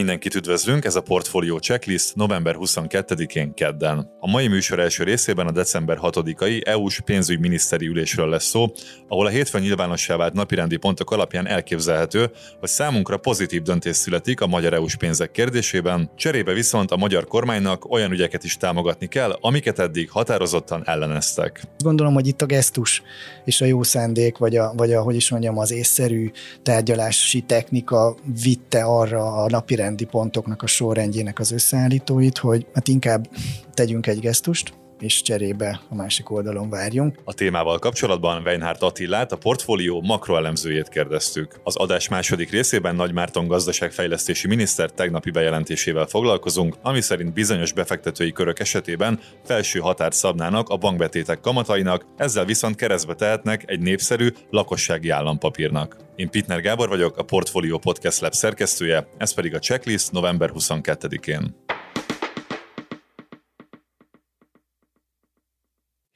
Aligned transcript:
Mindenkit 0.00 0.34
üdvözlünk, 0.34 0.84
ez 0.84 0.94
a 0.94 1.00
Portfolio 1.00 1.58
Checklist 1.58 2.14
november 2.14 2.56
22-én 2.58 3.54
kedden. 3.54 4.10
A 4.20 4.30
mai 4.30 4.48
műsor 4.48 4.78
első 4.78 5.04
részében 5.04 5.46
a 5.46 5.50
december 5.50 5.98
6-ai 6.02 6.66
EU-s 6.66 7.00
pénzügyminiszteri 7.00 7.86
ülésről 7.86 8.28
lesz 8.28 8.44
szó, 8.44 8.72
ahol 9.08 9.26
a 9.26 9.28
hétfőn 9.28 9.60
nyilvánossá 9.60 10.16
vált 10.16 10.32
napirendi 10.32 10.76
pontok 10.76 11.10
alapján 11.10 11.46
elképzelhető, 11.46 12.30
hogy 12.60 12.68
számunkra 12.68 13.16
pozitív 13.16 13.62
döntés 13.62 13.96
születik 13.96 14.40
a 14.40 14.46
magyar 14.46 14.72
EU-s 14.72 14.96
pénzek 14.96 15.30
kérdésében, 15.30 16.10
cserébe 16.16 16.52
viszont 16.52 16.90
a 16.90 16.96
magyar 16.96 17.26
kormánynak 17.26 17.90
olyan 17.90 18.12
ügyeket 18.12 18.44
is 18.44 18.56
támogatni 18.56 19.06
kell, 19.06 19.38
amiket 19.40 19.78
eddig 19.78 20.10
határozottan 20.10 20.82
elleneztek. 20.84 21.62
Gondolom, 21.78 22.14
hogy 22.14 22.26
itt 22.26 22.42
a 22.42 22.46
gesztus 22.46 23.02
és 23.44 23.60
a 23.60 23.64
jó 23.64 23.82
szándék, 23.82 24.38
vagy 24.38 24.56
a, 24.56 24.72
vagy 24.76 24.92
a 24.92 25.02
hogy 25.02 25.14
is 25.14 25.30
mondjam, 25.30 25.58
az 25.58 25.72
észszerű 25.72 26.30
tárgyalási 26.62 27.40
technika 27.40 28.16
vitte 28.42 28.82
arra 28.82 29.34
a 29.34 29.48
napirend 29.48 29.89
napirendi 29.90 30.04
pontoknak 30.04 30.62
a 30.62 30.66
sorrendjének 30.66 31.38
az 31.38 31.50
összeállítóit, 31.50 32.38
hogy 32.38 32.66
hát 32.74 32.88
inkább 32.88 33.28
tegyünk 33.74 34.06
egy 34.06 34.20
gesztust, 34.20 34.72
és 35.00 35.22
cserébe 35.22 35.80
a 35.88 35.94
másik 35.94 36.30
oldalon 36.30 36.70
várjunk. 36.70 37.18
A 37.24 37.34
témával 37.34 37.78
kapcsolatban 37.78 38.42
Weinhardt 38.42 38.82
Attillát, 38.82 39.32
a 39.32 39.36
portfólió 39.36 40.00
makroelemzőjét 40.00 40.88
kérdeztük. 40.88 41.60
Az 41.64 41.76
adás 41.76 42.08
második 42.08 42.50
részében 42.50 42.94
Nagy 42.94 43.12
Márton 43.12 43.46
gazdaságfejlesztési 43.46 44.46
miniszter 44.46 44.90
tegnapi 44.90 45.30
bejelentésével 45.30 46.06
foglalkozunk, 46.06 46.76
ami 46.82 47.00
szerint 47.00 47.32
bizonyos 47.32 47.72
befektetői 47.72 48.32
körök 48.32 48.58
esetében 48.58 49.20
felső 49.44 49.78
határt 49.78 50.14
szabnának 50.14 50.68
a 50.68 50.76
bankbetétek 50.76 51.40
kamatainak, 51.40 52.06
ezzel 52.16 52.44
viszont 52.44 52.76
keresztbe 52.76 53.14
tehetnek 53.14 53.62
egy 53.66 53.80
népszerű 53.80 54.28
lakossági 54.50 55.08
állampapírnak. 55.08 55.96
Én 56.16 56.30
Pitner 56.30 56.60
Gábor 56.60 56.88
vagyok, 56.88 57.16
a 57.16 57.22
Portfolio 57.22 57.78
Podcast 57.78 58.20
Lab 58.20 58.32
szerkesztője, 58.32 59.08
ez 59.16 59.34
pedig 59.34 59.54
a 59.54 59.58
checklist 59.58 60.12
november 60.12 60.50
22-én. 60.54 61.54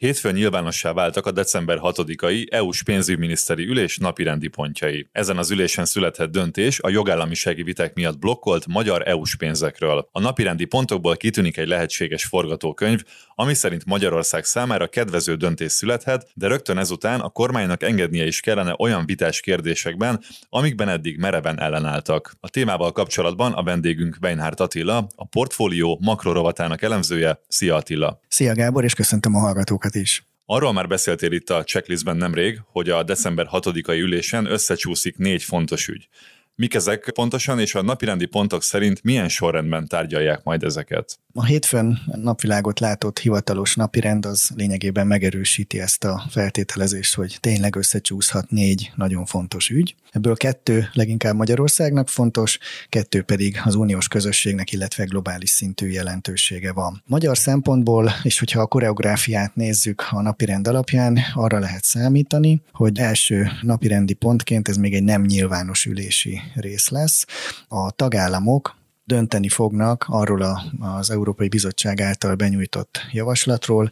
Hétfőn 0.05 0.35
nyilvánossá 0.35 0.93
váltak 0.93 1.27
a 1.27 1.31
december 1.31 1.79
6-ai 1.83 2.53
EU-s 2.53 2.83
pénzügyminiszteri 2.83 3.67
ülés 3.67 3.99
napirendi 3.99 4.49
pontjai. 4.49 5.09
Ezen 5.13 5.39
az 5.39 5.51
ülésen 5.51 5.85
született 5.85 6.31
döntés 6.31 6.81
a 6.81 6.89
jogállamisági 6.89 7.63
viták 7.63 7.95
miatt 7.95 8.19
blokkolt 8.19 8.67
magyar 8.67 9.09
EU-s 9.09 9.37
pénzekről. 9.37 10.09
A 10.13 10.21
napirendi 10.21 10.65
pontokból 10.65 11.17
kitűnik 11.17 11.57
egy 11.57 11.69
lehetséges 11.69 12.25
forgatókönyv, 12.25 13.03
ami 13.35 13.55
szerint 13.55 13.85
Magyarország 13.85 14.45
számára 14.45 14.89
kedvező 14.89 15.35
döntés 15.35 15.73
születhet, 15.73 16.29
de 16.35 16.47
rögtön 16.47 16.79
ezután 16.79 17.21
a 17.21 17.29
kormánynak 17.29 17.83
engednie 17.83 18.27
is 18.27 18.41
kellene 18.41 18.75
olyan 18.79 19.07
vitás 19.07 19.41
kérdésekben, 19.41 20.21
amikben 20.49 20.89
eddig 20.89 21.19
mereven 21.19 21.61
ellenálltak. 21.61 22.35
A 22.41 22.49
témával 22.49 22.93
kapcsolatban 22.93 23.53
a 23.53 23.63
vendégünk 23.63 24.17
Weinhardt 24.23 24.61
Attila, 24.61 25.07
a 25.17 25.27
portfólió 25.27 25.99
makrorovatának 26.03 26.83
elemzője. 26.83 27.41
Szia 27.49 27.75
Attila! 27.75 28.21
Szia 28.29 28.55
Gábor, 28.55 28.85
és 28.85 28.95
köszöntöm 28.95 29.35
a 29.35 29.39
hallgatókat 29.39 29.94
is! 29.95 30.25
Arról 30.47 30.73
már 30.73 30.89
beszéltél 30.89 31.33
itt 31.33 31.51
a 31.51 31.65
checklistben 31.65 32.17
nemrég, 32.17 32.61
hogy 32.67 32.91
a 32.91 33.03
december 33.03 33.49
6-ai 33.53 34.01
ülésen 34.01 34.47
összecsúszik 34.47 35.17
négy 35.17 35.43
fontos 35.43 35.89
ügy. 35.89 36.09
Mik 36.57 36.75
ezek 36.75 37.11
pontosan, 37.15 37.61
és 37.61 37.75
a 37.75 37.83
napirendi 37.83 38.27
pontok 38.27 38.63
szerint 38.63 39.03
milyen 39.03 39.29
sorrendben 39.29 39.87
tárgyalják 39.89 40.43
majd 40.43 40.63
ezeket? 40.63 41.19
A 41.33 41.45
hétfőn 41.45 41.99
napvilágot 42.15 42.81
látott 42.81 43.19
hivatalos 43.19 43.75
napirend 43.75 44.27
az 44.27 44.51
lényegében 44.57 45.07
megerősíti 45.07 45.81
ezt 45.81 46.05
a 46.05 46.25
feltételezést, 46.31 47.15
hogy 47.15 47.37
tényleg 47.41 47.77
összecsúszhat 47.77 48.51
négy 48.51 48.93
nagyon 48.95 49.25
fontos 49.25 49.69
ügy. 49.69 49.95
Ebből 50.11 50.37
kettő 50.37 50.89
leginkább 50.93 51.35
Magyarországnak 51.35 52.09
fontos, 52.09 52.59
kettő 52.89 53.23
pedig 53.23 53.61
az 53.65 53.75
uniós 53.75 54.09
közösségnek, 54.09 54.73
illetve 54.73 55.05
globális 55.05 55.51
szintű 55.51 55.87
jelentősége 55.87 56.73
van. 56.73 57.03
Magyar 57.07 57.37
szempontból, 57.37 58.13
és 58.23 58.39
hogyha 58.39 58.61
a 58.61 58.67
koreográfiát 58.67 59.55
nézzük 59.55 60.07
a 60.11 60.23
napirend 60.23 60.69
alapján, 60.69 61.19
arra 61.35 61.59
lehet 61.59 61.85
számítani, 61.85 62.63
hogy 62.73 62.99
első 62.99 63.51
napirendi 63.63 64.15
pontként 64.15 64.69
ez 64.69 64.77
még 64.77 64.95
egy 64.95 65.05
nem 65.05 65.23
nyilvános 65.23 65.85
ülési 65.85 66.41
rész 66.55 66.89
lesz. 66.89 67.27
A 67.69 67.91
tagállamok 67.91 68.77
dönteni 69.05 69.49
fognak 69.49 70.05
arról 70.09 70.43
a, 70.43 70.63
az 70.79 71.11
Európai 71.11 71.49
Bizottság 71.49 72.01
által 72.01 72.35
benyújtott 72.35 73.07
javaslatról, 73.13 73.91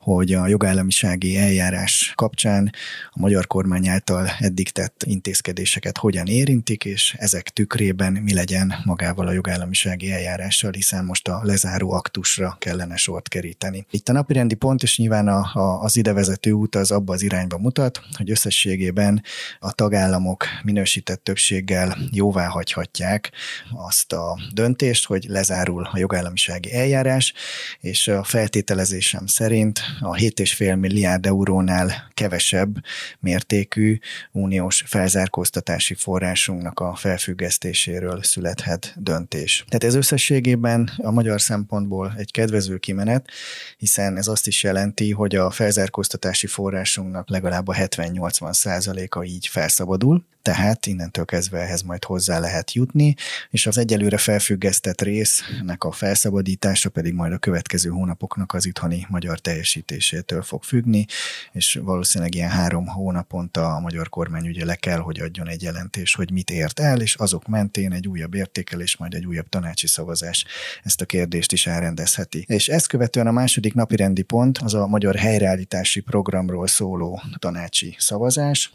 hogy 0.00 0.32
a 0.32 0.46
jogállamisági 0.46 1.36
eljárás 1.36 2.12
kapcsán 2.14 2.72
a 3.10 3.18
magyar 3.18 3.46
kormány 3.46 3.88
által 3.88 4.28
eddig 4.38 4.70
tett 4.70 5.02
intézkedéseket 5.06 5.98
hogyan 5.98 6.26
érintik, 6.26 6.84
és 6.84 7.14
ezek 7.18 7.48
tükrében 7.48 8.12
mi 8.12 8.34
legyen 8.34 8.74
magával 8.84 9.26
a 9.26 9.32
jogállamisági 9.32 10.12
eljárással, 10.12 10.72
hiszen 10.72 11.04
most 11.04 11.28
a 11.28 11.40
lezáró 11.42 11.92
aktusra 11.92 12.56
kellene 12.58 12.96
sort 12.96 13.28
keríteni. 13.28 13.86
Itt 13.90 14.08
a 14.08 14.12
napirendi 14.12 14.54
pont, 14.54 14.82
és 14.82 14.98
nyilván 14.98 15.28
a, 15.28 15.50
a, 15.52 15.82
az 15.82 15.96
idevezető 15.96 16.50
út 16.50 16.74
az 16.74 16.90
abba 16.90 17.12
az 17.12 17.22
irányba 17.22 17.58
mutat, 17.58 18.00
hogy 18.16 18.30
összességében 18.30 19.22
a 19.58 19.72
tagállamok 19.72 20.44
minősített 20.62 21.24
többséggel 21.24 21.96
jóvá 22.10 22.46
hagyhatják 22.46 23.32
azt 23.72 24.12
a 24.12 24.38
döntést, 24.52 25.06
hogy 25.06 25.24
lezárul 25.28 25.88
a 25.92 25.98
jogállamisági 25.98 26.74
eljárás, 26.74 27.32
és 27.80 28.08
a 28.08 28.22
feltételezésem 28.22 29.26
szerint 29.26 29.80
a 30.00 30.14
7,5 30.14 30.78
milliárd 30.78 31.26
eurónál 31.26 32.10
kevesebb 32.14 32.76
mértékű 33.20 33.98
uniós 34.32 34.84
felzárkóztatási 34.86 35.94
forrásunknak 35.94 36.80
a 36.80 36.94
felfüggesztéséről 36.94 38.22
születhet 38.22 38.94
döntés. 38.96 39.64
Tehát 39.68 39.84
ez 39.84 39.94
összességében 39.94 40.90
a 40.96 41.10
magyar 41.10 41.40
szempontból 41.40 42.14
egy 42.16 42.30
kedvező 42.30 42.76
kimenet, 42.76 43.30
hiszen 43.78 44.16
ez 44.16 44.26
azt 44.26 44.46
is 44.46 44.62
jelenti, 44.62 45.10
hogy 45.10 45.36
a 45.36 45.50
felzárkóztatási 45.50 46.46
forrásunknak 46.46 47.30
legalább 47.30 47.68
a 47.68 47.74
70-80 47.74 48.52
százaléka 48.52 49.24
így 49.24 49.46
felszabadul, 49.46 50.24
tehát 50.42 50.86
innentől 50.86 51.24
kezdve 51.24 51.58
ehhez 51.58 51.82
majd 51.82 52.04
hozzá 52.04 52.38
lehet 52.38 52.72
jutni, 52.72 53.14
és 53.50 53.66
az 53.66 53.78
egyelőre 53.78 54.16
felfüggesztett 54.16 55.00
résznek 55.00 55.84
a 55.84 55.92
felszabadítása 55.92 56.90
pedig 56.90 57.14
majd 57.14 57.32
a 57.32 57.38
következő 57.38 57.90
hónapoknak 57.90 58.52
az 58.52 58.66
itthoni 58.66 59.06
magyar 59.08 59.38
teljesítésétől 59.38 60.42
fog 60.42 60.62
függni, 60.62 61.06
és 61.52 61.80
valószínűleg 61.82 62.34
ilyen 62.34 62.50
három 62.50 62.86
hónaponta 62.86 63.74
a 63.74 63.80
magyar 63.80 64.08
kormány 64.08 64.48
ugye 64.48 64.64
le 64.64 64.74
kell, 64.74 64.98
hogy 64.98 65.20
adjon 65.20 65.48
egy 65.48 65.62
jelentés, 65.62 66.14
hogy 66.14 66.30
mit 66.30 66.50
ért 66.50 66.80
el, 66.80 67.00
és 67.00 67.14
azok 67.14 67.46
mentén 67.46 67.92
egy 67.92 68.08
újabb 68.08 68.34
értékelés, 68.34 68.96
majd 68.96 69.14
egy 69.14 69.26
újabb 69.26 69.48
tanácsi 69.48 69.86
szavazás 69.86 70.44
ezt 70.82 71.00
a 71.00 71.04
kérdést 71.04 71.52
is 71.52 71.66
elrendezheti. 71.66 72.44
És 72.48 72.68
ezt 72.68 72.86
követően 72.86 73.26
a 73.26 73.32
második 73.32 73.74
napi 73.74 73.96
rendi 73.96 74.22
pont 74.22 74.58
az 74.58 74.74
a 74.74 74.86
magyar 74.86 75.16
helyreállítási 75.16 76.00
programról 76.00 76.66
szóló 76.66 77.22
tanácsi 77.38 77.94
szavazás, 77.98 78.70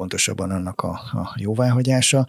pontosabban 0.00 0.50
annak 0.50 0.80
a, 0.80 0.88
a 0.90 1.34
jóváhagyása. 1.36 2.26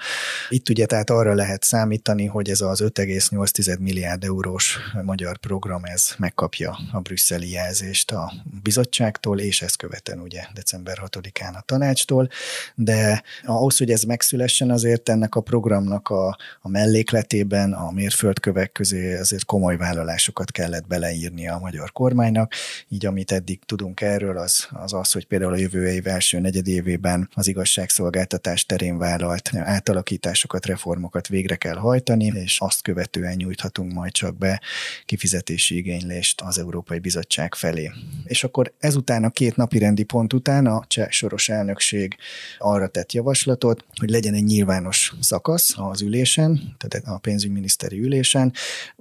Itt 0.49 0.69
ugye 0.69 0.85
tehát 0.85 1.09
arra 1.09 1.33
lehet 1.33 1.63
számítani, 1.63 2.25
hogy 2.25 2.49
ez 2.49 2.61
az 2.61 2.81
5,8 2.81 3.79
milliárd 3.79 4.23
eurós 4.23 4.79
magyar 5.03 5.37
program 5.37 5.83
ez 5.83 6.13
megkapja 6.17 6.77
a 6.91 6.99
brüsszeli 6.99 7.51
jelzést 7.51 8.11
a 8.11 8.33
bizottságtól, 8.63 9.39
és 9.39 9.61
ezt 9.61 9.77
követően 9.77 10.19
ugye 10.19 10.43
december 10.53 10.97
6-án 11.05 11.53
a 11.53 11.61
tanácstól, 11.61 12.29
de 12.75 13.23
ahhoz, 13.43 13.77
hogy 13.77 13.91
ez 13.91 14.03
megszülessen, 14.03 14.71
azért 14.71 15.09
ennek 15.09 15.35
a 15.35 15.41
programnak 15.41 16.09
a, 16.09 16.37
a 16.61 16.69
mellékletében, 16.69 17.73
a 17.73 17.91
mérföldkövek 17.91 18.71
közé 18.71 19.17
azért 19.17 19.45
komoly 19.45 19.77
vállalásokat 19.77 20.51
kellett 20.51 20.87
beleírni 20.87 21.47
a 21.47 21.57
magyar 21.57 21.91
kormánynak, 21.91 22.53
így 22.89 23.05
amit 23.05 23.31
eddig 23.31 23.59
tudunk 23.65 24.01
erről, 24.01 24.37
az 24.37 24.67
az, 24.71 24.93
az 24.93 25.11
hogy 25.11 25.25
például 25.25 25.53
a 25.53 25.57
jövő 25.57 25.87
év 25.87 26.07
első 26.07 26.39
negyedévében 26.39 27.29
az 27.33 27.47
igaz 27.47 27.60
igazságszolgáltatás 27.61 28.65
terén 28.65 28.97
vállalt 28.97 29.49
átalakításokat, 29.55 30.65
reformokat 30.65 31.27
végre 31.27 31.55
kell 31.55 31.75
hajtani, 31.75 32.25
és 32.25 32.59
azt 32.59 32.81
követően 32.81 33.35
nyújthatunk 33.35 33.93
majd 33.93 34.11
csak 34.11 34.37
be 34.37 34.61
kifizetési 35.05 35.75
igénylést 35.75 36.41
az 36.41 36.57
Európai 36.57 36.99
Bizottság 36.99 37.55
felé. 37.55 37.91
És 38.23 38.43
akkor 38.43 38.73
ezután 38.79 39.23
a 39.23 39.29
két 39.29 39.55
napi 39.55 39.77
rendi 39.77 40.03
pont 40.03 40.33
után 40.33 40.65
a 40.65 40.83
cseh 40.87 41.09
soros 41.09 41.49
elnökség 41.49 42.15
arra 42.57 42.87
tett 42.87 43.11
javaslatot, 43.11 43.85
hogy 43.95 44.09
legyen 44.09 44.33
egy 44.33 44.43
nyilvános 44.43 45.13
szakasz 45.19 45.73
az 45.77 46.01
ülésen, 46.01 46.75
tehát 46.77 47.07
a 47.07 47.17
pénzügyminiszteri 47.17 47.99
ülésen, 47.99 48.53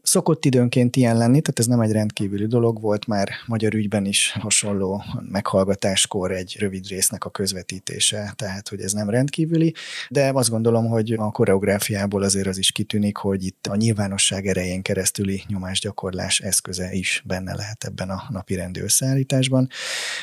Szokott 0.02 0.44
időnként 0.44 0.96
ilyen 0.96 1.16
lenni, 1.16 1.40
tehát 1.40 1.58
ez 1.58 1.66
nem 1.66 1.80
egy 1.80 1.92
rendkívüli 1.92 2.46
dolog 2.46 2.80
volt, 2.80 3.06
már 3.06 3.28
magyar 3.46 3.74
ügyben 3.74 4.04
is 4.04 4.32
hasonló 4.40 5.04
meghallgatáskor 5.30 6.32
egy 6.32 6.56
rövid 6.58 6.86
résznek 6.88 7.24
a 7.24 7.30
közvetítése, 7.30 8.32
tehát 8.36 8.50
tehát 8.50 8.69
hogy 8.69 8.81
ez 8.81 8.93
nem 8.93 9.11
rendkívüli, 9.11 9.75
de 10.08 10.31
azt 10.35 10.50
gondolom, 10.50 10.87
hogy 10.87 11.12
a 11.12 11.31
koreográfiából 11.31 12.23
azért 12.23 12.47
az 12.47 12.58
is 12.58 12.73
kitűnik, 12.73 13.17
hogy 13.17 13.44
itt 13.44 13.67
a 13.67 13.76
nyilvánosság 13.76 14.47
erején 14.47 14.82
keresztüli 14.82 15.43
nyomásgyakorlás 15.47 16.41
eszköze 16.41 16.93
is 16.93 17.23
benne 17.26 17.55
lehet 17.55 17.85
ebben 17.85 18.11
a 18.11 18.23
napi 18.29 18.55
rendi 18.55 18.81
összeállításban. 18.81 19.69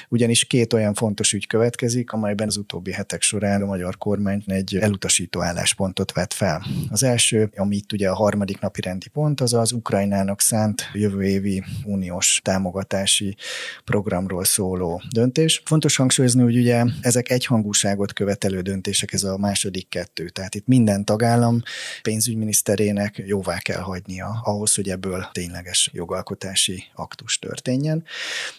Ugyanis 0.09 0.45
két 0.45 0.73
olyan 0.73 0.93
fontos 0.93 1.33
ügy 1.33 1.47
következik, 1.47 2.11
amelyben 2.11 2.47
az 2.47 2.57
utóbbi 2.57 2.91
hetek 2.91 3.21
során 3.21 3.61
a 3.61 3.65
magyar 3.65 3.97
kormány 3.97 4.43
egy 4.45 4.75
elutasító 4.75 5.41
álláspontot 5.41 6.11
vett 6.11 6.33
fel. 6.33 6.65
Az 6.89 7.03
első, 7.03 7.51
ami 7.55 7.75
itt 7.75 7.91
ugye 7.91 8.09
a 8.09 8.15
harmadik 8.15 8.59
napi 8.59 8.81
rendi 8.81 9.07
pont, 9.09 9.41
az 9.41 9.53
az 9.53 9.71
Ukrajnának 9.71 10.41
szánt 10.41 10.89
jövő 10.93 11.23
évi 11.23 11.63
uniós 11.85 12.39
támogatási 12.43 13.35
programról 13.83 14.43
szóló 14.43 15.01
döntés. 15.09 15.61
Fontos 15.65 15.95
hangsúlyozni, 15.95 16.41
hogy 16.41 16.57
ugye 16.57 16.83
ezek 17.01 17.29
egyhangúságot 17.29 18.06
követelő 18.13 18.61
döntések, 18.61 19.13
ez 19.13 19.23
a 19.23 19.37
második 19.37 19.89
kettő. 19.89 20.29
Tehát 20.29 20.55
itt 20.55 20.67
minden 20.67 21.05
tagállam 21.05 21.61
pénzügyminiszterének 22.01 23.23
jóvá 23.25 23.57
kell 23.57 23.81
hagynia 23.81 24.41
ahhoz, 24.43 24.75
hogy 24.75 24.89
ebből 24.89 25.29
tényleges 25.31 25.89
jogalkotási 25.93 26.83
aktus 26.95 27.39
történjen. 27.39 28.03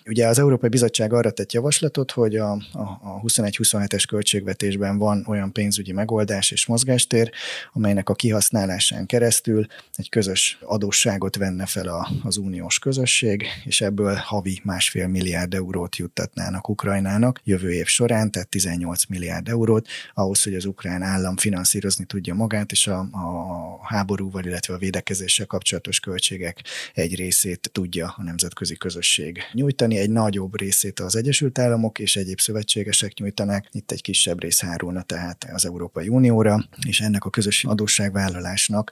Ugye 0.07 0.27
az 0.27 0.39
Európai 0.39 0.69
Bizottság 0.69 1.13
arra 1.13 1.31
tett 1.31 1.53
javaslatot, 1.53 2.11
hogy 2.11 2.37
a, 2.37 2.51
a, 2.53 2.81
a 2.83 3.21
21-27-es 3.25 4.05
költségvetésben 4.09 4.99
van 4.99 5.25
olyan 5.29 5.53
pénzügyi 5.53 5.93
megoldás 5.93 6.51
és 6.51 6.67
mozgástér, 6.67 7.31
amelynek 7.73 8.09
a 8.09 8.15
kihasználásán 8.15 9.07
keresztül 9.07 9.67
egy 9.95 10.09
közös 10.09 10.59
adósságot 10.63 11.37
venne 11.37 11.67
fel 11.67 11.89
a, 11.89 12.09
az 12.23 12.37
uniós 12.37 12.79
közösség, 12.79 13.47
és 13.65 13.81
ebből 13.81 14.15
havi 14.15 14.61
másfél 14.65 15.07
milliárd 15.07 15.55
eurót 15.55 15.97
juttatnának 15.97 16.69
Ukrajnának 16.69 17.41
jövő 17.45 17.73
év 17.73 17.87
során, 17.87 18.31
tehát 18.31 18.49
18 18.49 19.05
milliárd 19.07 19.38
eurót, 19.45 19.89
ahhoz, 20.15 20.43
hogy 20.43 20.55
az 20.55 20.65
ukrán 20.65 21.03
állam 21.03 21.37
finanszírozni 21.37 22.05
tudja 22.05 22.35
magát, 22.35 22.73
és 22.73 22.87
a, 22.87 22.99
a 22.99 23.87
háborúval, 23.87 24.45
illetve 24.45 24.75
a 24.75 24.79
védekezéssel 24.79 25.47
kapcsolatos 25.47 26.01
költségek 26.01 26.65
egy 26.95 27.15
részét 27.15 27.71
tudja 27.73 28.15
a 28.17 28.23
nemzetközi 28.23 28.77
közösség 28.77 29.41
nyújtani, 29.53 29.99
egy 29.99 30.11
nagyobb 30.11 30.59
részét 30.59 31.01
az 31.01 31.17
Egyesült 31.17 31.59
Államok 31.59 31.99
és 31.99 32.17
egyéb 32.17 32.41
szövetségesek 32.41 33.15
nyújtanák, 33.15 33.69
itt 33.73 33.91
egy 33.91 34.03
kisebb 34.03 34.41
rész 34.41 34.61
hárulna 34.61 35.03
tehát 35.03 35.47
az 35.53 35.65
Európai 35.65 36.09
Unióra, 36.09 36.69
és 36.87 37.01
ennek 37.01 37.25
a 37.25 37.31
közös 37.31 37.65
adósságvállalásnak 37.65 38.91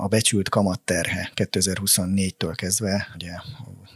a 0.00 0.08
becsült 0.08 0.48
kamatterhe 0.48 1.32
2024-től 1.34 2.52
kezdve 2.54 3.08
ugye 3.14 3.32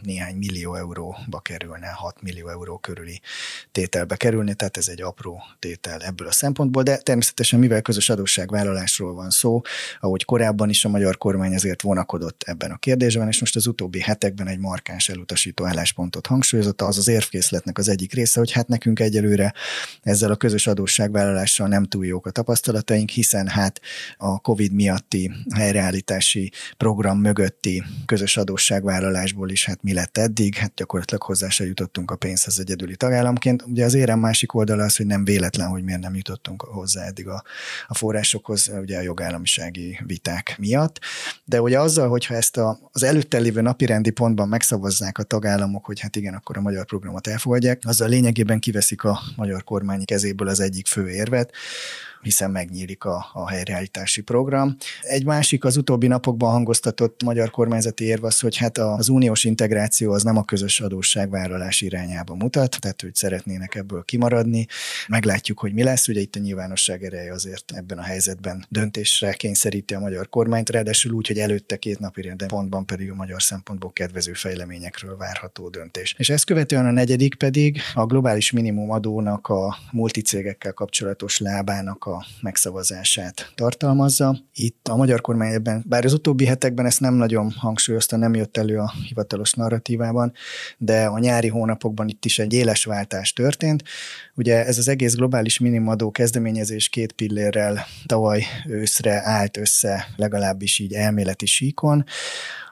néhány 0.01 0.35
millió 0.35 0.75
euróba 0.75 1.39
kerülne, 1.39 1.87
6 1.87 2.21
millió 2.21 2.47
euró 2.47 2.77
körüli 2.77 3.21
tételbe 3.71 4.15
kerülni, 4.15 4.53
tehát 4.53 4.77
ez 4.77 4.87
egy 4.87 5.01
apró 5.01 5.43
tétel 5.59 6.01
ebből 6.01 6.27
a 6.27 6.31
szempontból, 6.31 6.83
de 6.83 6.97
természetesen 6.97 7.59
mivel 7.59 7.81
közös 7.81 8.09
adósságvállalásról 8.09 9.13
van 9.13 9.29
szó, 9.29 9.61
ahogy 9.99 10.25
korábban 10.25 10.69
is 10.69 10.85
a 10.85 10.89
magyar 10.89 11.17
kormány 11.17 11.53
ezért 11.53 11.81
vonakodott 11.81 12.43
ebben 12.45 12.71
a 12.71 12.77
kérdésben, 12.77 13.27
és 13.27 13.39
most 13.39 13.55
az 13.55 13.67
utóbbi 13.67 13.99
hetekben 13.99 14.47
egy 14.47 14.59
markáns 14.59 15.09
elutasító 15.09 15.65
álláspontot 15.65 16.27
hangsúlyozott, 16.27 16.81
az 16.81 16.97
az 16.97 17.07
érvkészletnek 17.07 17.77
az 17.77 17.89
egyik 17.89 18.13
része, 18.13 18.39
hogy 18.39 18.51
hát 18.51 18.67
nekünk 18.67 18.99
egyelőre 18.99 19.53
ezzel 20.01 20.31
a 20.31 20.35
közös 20.35 20.67
adósságvállalással 20.67 21.67
nem 21.67 21.83
túl 21.85 22.05
jók 22.05 22.25
a 22.25 22.31
tapasztalataink, 22.31 23.09
hiszen 23.09 23.47
hát 23.47 23.81
a 24.17 24.39
COVID 24.39 24.73
miatti 24.73 25.31
helyreállítási 25.55 26.51
program 26.77 27.19
mögötti 27.19 27.83
közös 28.05 28.37
adósságvállalásból 28.37 29.49
is 29.49 29.65
hát 29.65 29.83
mi 29.83 29.93
lett 29.93 30.17
eddig, 30.17 30.55
hát 30.55 30.73
gyakorlatilag 30.75 31.21
hozzá 31.23 31.49
se 31.49 31.65
jutottunk 31.65 32.11
a 32.11 32.15
pénzhez 32.15 32.59
egyedüli 32.59 32.95
tagállamként. 32.95 33.63
Ugye 33.67 33.85
az 33.85 33.93
érem 33.93 34.19
másik 34.19 34.53
oldala 34.53 34.83
az, 34.83 34.95
hogy 34.95 35.05
nem 35.05 35.23
véletlen, 35.39 35.67
hogy 35.67 35.83
miért 35.83 36.01
nem 36.01 36.15
jutottunk 36.15 36.61
hozzá 36.61 37.05
eddig 37.05 37.27
a, 37.27 37.43
a 37.87 37.95
forrásokhoz, 37.95 38.71
ugye 38.81 38.97
a 38.97 39.01
jogállamisági 39.01 39.99
viták 40.05 40.55
miatt. 40.57 40.99
De 41.45 41.61
ugye 41.61 41.79
azzal, 41.79 42.09
hogyha 42.09 42.35
ezt 42.35 42.57
a, 42.57 42.79
az 42.91 43.03
előtte 43.03 43.37
lévő 43.37 43.61
napirendi 43.61 44.09
pontban 44.09 44.47
megszavazzák 44.47 45.17
a 45.17 45.23
tagállamok, 45.23 45.85
hogy 45.85 45.99
hát 45.99 46.15
igen, 46.15 46.33
akkor 46.33 46.57
a 46.57 46.61
magyar 46.61 46.85
programot 46.85 47.27
elfogadják, 47.27 47.81
azzal 47.85 48.09
lényegében 48.09 48.59
kiveszik 48.59 49.03
a 49.03 49.19
magyar 49.35 49.63
kormány 49.63 50.05
kezéből 50.05 50.47
az 50.47 50.59
egyik 50.59 50.87
fő 50.87 51.09
érvet, 51.09 51.53
hiszen 52.21 52.51
megnyílik 52.51 53.03
a, 53.03 53.25
a 53.33 53.49
helyreállítási 53.49 54.21
program. 54.21 54.75
Egy 55.01 55.25
másik 55.25 55.63
az 55.63 55.77
utóbbi 55.77 56.07
napokban 56.07 56.51
hangoztatott 56.51 57.23
magyar 57.23 57.49
kormányzati 57.49 58.03
érv 58.03 58.23
az, 58.23 58.39
hogy 58.39 58.57
hát 58.57 58.77
az 58.77 59.09
uniós 59.09 59.43
integráció 59.43 60.11
az 60.11 60.23
nem 60.23 60.37
a 60.37 60.43
közös 60.43 60.79
adósságvállalás 60.79 61.81
irányába 61.81 62.35
mutat, 62.35 62.77
tehát 62.79 63.01
hogy 63.01 63.15
szeretnének 63.15 63.75
ebből 63.75 64.03
kimaradni. 64.03 64.67
Meglátjuk, 65.29 65.59
hogy 65.59 65.73
mi 65.73 65.83
lesz. 65.83 66.07
Ugye 66.07 66.19
itt 66.19 66.35
a 66.35 66.39
nyilvánosság 66.39 67.03
ereje 67.03 67.33
azért 67.33 67.71
ebben 67.75 67.97
a 67.97 68.01
helyzetben 68.01 68.65
döntésre 68.69 69.33
kényszeríti 69.33 69.93
a 69.93 69.99
magyar 69.99 70.29
kormányt, 70.29 70.69
ráadásul 70.69 71.11
úgy, 71.11 71.27
hogy 71.27 71.37
előtte 71.37 71.77
két 71.77 71.99
napi 71.99 72.33
pontban 72.47 72.85
pedig 72.85 73.11
a 73.11 73.15
magyar 73.15 73.41
szempontból 73.41 73.91
kedvező 73.91 74.33
fejleményekről 74.33 75.17
várható 75.17 75.69
döntés. 75.69 76.15
És 76.17 76.29
ezt 76.29 76.45
követően 76.45 76.85
a 76.85 76.91
negyedik 76.91 77.35
pedig 77.35 77.79
a 77.93 78.05
globális 78.05 78.51
minimum 78.51 78.91
adónak 78.91 79.47
a 79.47 79.77
multicégekkel 79.91 80.73
kapcsolatos 80.73 81.39
lábának 81.39 82.05
a 82.05 82.25
megszavazását 82.41 83.51
tartalmazza. 83.55 84.39
Itt 84.53 84.87
a 84.87 84.95
magyar 84.95 85.21
kormány 85.21 85.53
ebben, 85.53 85.83
bár 85.87 86.05
az 86.05 86.13
utóbbi 86.13 86.45
hetekben 86.45 86.85
ezt 86.85 86.99
nem 86.99 87.13
nagyon 87.13 87.51
hangsúlyozta, 87.51 88.17
nem 88.17 88.35
jött 88.35 88.57
elő 88.57 88.77
a 88.77 88.93
hivatalos 89.07 89.53
narratívában, 89.53 90.33
de 90.77 91.05
a 91.05 91.19
nyári 91.19 91.47
hónapokban 91.47 92.07
itt 92.07 92.25
is 92.25 92.39
egy 92.39 92.53
éles 92.53 92.83
váltás 92.83 93.33
történt. 93.33 93.83
Ugye 94.35 94.65
ez 94.65 94.77
az 94.77 94.87
egész 94.87 95.17
globális 95.19 95.59
minimumadó 95.59 96.11
kezdeményezés 96.11 96.89
két 96.89 97.11
pillérrel 97.11 97.85
tavaly 98.05 98.43
őszre 98.67 99.21
állt 99.23 99.57
össze, 99.57 100.07
legalábbis 100.15 100.79
így 100.79 100.93
elméleti 100.93 101.45
síkon 101.45 102.05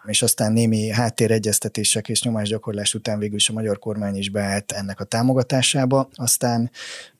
és 0.05 0.21
aztán 0.21 0.51
némi 0.53 0.89
háttéregyeztetések 0.89 2.09
és 2.09 2.21
nyomásgyakorlás 2.21 2.93
után 2.93 3.19
végül 3.19 3.35
is 3.35 3.49
a 3.49 3.53
magyar 3.53 3.79
kormány 3.79 4.15
is 4.15 4.29
beállt 4.29 4.71
ennek 4.71 4.99
a 4.99 5.03
támogatásába. 5.03 6.09
Aztán 6.13 6.71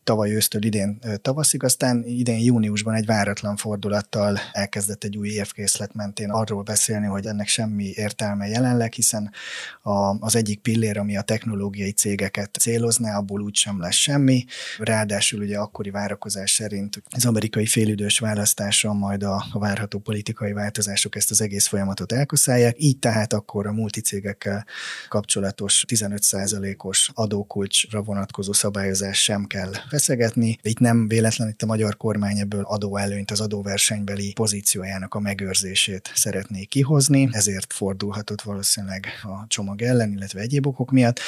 tavaly 0.08 0.32
ősztől 0.32 0.64
idén 0.64 1.00
tavaszig, 1.22 1.64
aztán 1.64 2.04
idén 2.06 2.40
júniusban 2.40 2.94
egy 2.94 3.06
váratlan 3.06 3.56
fordulattal 3.56 4.40
elkezdett 4.52 5.04
egy 5.04 5.18
új 5.18 5.30
évkészlet 5.30 5.94
mentén 5.94 6.30
arról 6.30 6.64
beszélni, 6.64 7.06
hogy 7.06 7.26
ennek 7.26 7.48
semmi 7.48 7.92
értelme 7.96 8.48
jelenleg, 8.48 8.94
hiszen 8.94 9.32
a, 9.82 9.92
az 10.20 10.36
egyik 10.36 10.60
pillér, 10.60 10.98
ami 10.98 11.18
a 11.18 11.22
technológiai 11.22 11.92
cégeket 11.92 12.58
célozná, 12.60 13.18
abból 13.18 13.42
úgy 13.42 13.56
sem 13.56 13.80
lesz 13.80 13.96
semmi. 13.96 14.46
Ráadásul 14.78 15.42
ugye 15.42 15.58
akkori 15.58 15.90
várakozás 15.90 16.52
szerint 16.52 17.02
az 17.10 17.26
amerikai 17.26 17.66
félidős 17.66 18.20
választáson 18.20 18.96
majd 18.98 19.24
a, 19.24 19.46
a 19.52 19.60
várható 19.60 20.00
politikai 20.00 20.52
változások 20.52 21.16
ezt 21.16 21.32
az 21.32 21.42
egész 21.42 21.68
folyamatot 21.68 22.12
elkoszálják, 22.12 22.76
így 22.78 23.00
tehát 23.00 23.34
akkor 23.34 23.68
a 23.68 23.72
multicégekkel 23.72 24.66
kapcsolatos 25.10 25.86
15%-os 25.88 27.10
adókulcsra 27.14 28.02
vonatkozó 28.02 28.54
szabályozás 28.54 29.24
sem 29.24 29.46
kell 29.46 29.72
feszegetni. 29.98 30.58
Itt 30.62 30.80
nem 30.80 31.08
véletlen 31.08 31.50
itt 31.50 31.62
a 31.62 31.66
magyar 31.66 31.98
kormány 31.98 32.40
ebből 32.40 32.64
adóelőnyt, 32.64 33.32
az 33.32 33.40
adóversenybeli 33.40 34.34
pozíciójának 34.34 35.14
a 35.14 35.20
megőrzését 35.20 36.12
szeretné 36.16 36.64
kihozni, 36.64 37.30
ezért 37.32 37.74
fordulhatott 37.74 38.42
valószínűleg 38.42 39.06
a 39.24 39.48
csomag 39.48 39.82
ellen, 39.82 40.12
illetve 40.12 40.40
egyéb 40.40 40.68
okok 40.68 40.92
miatt. 40.92 41.20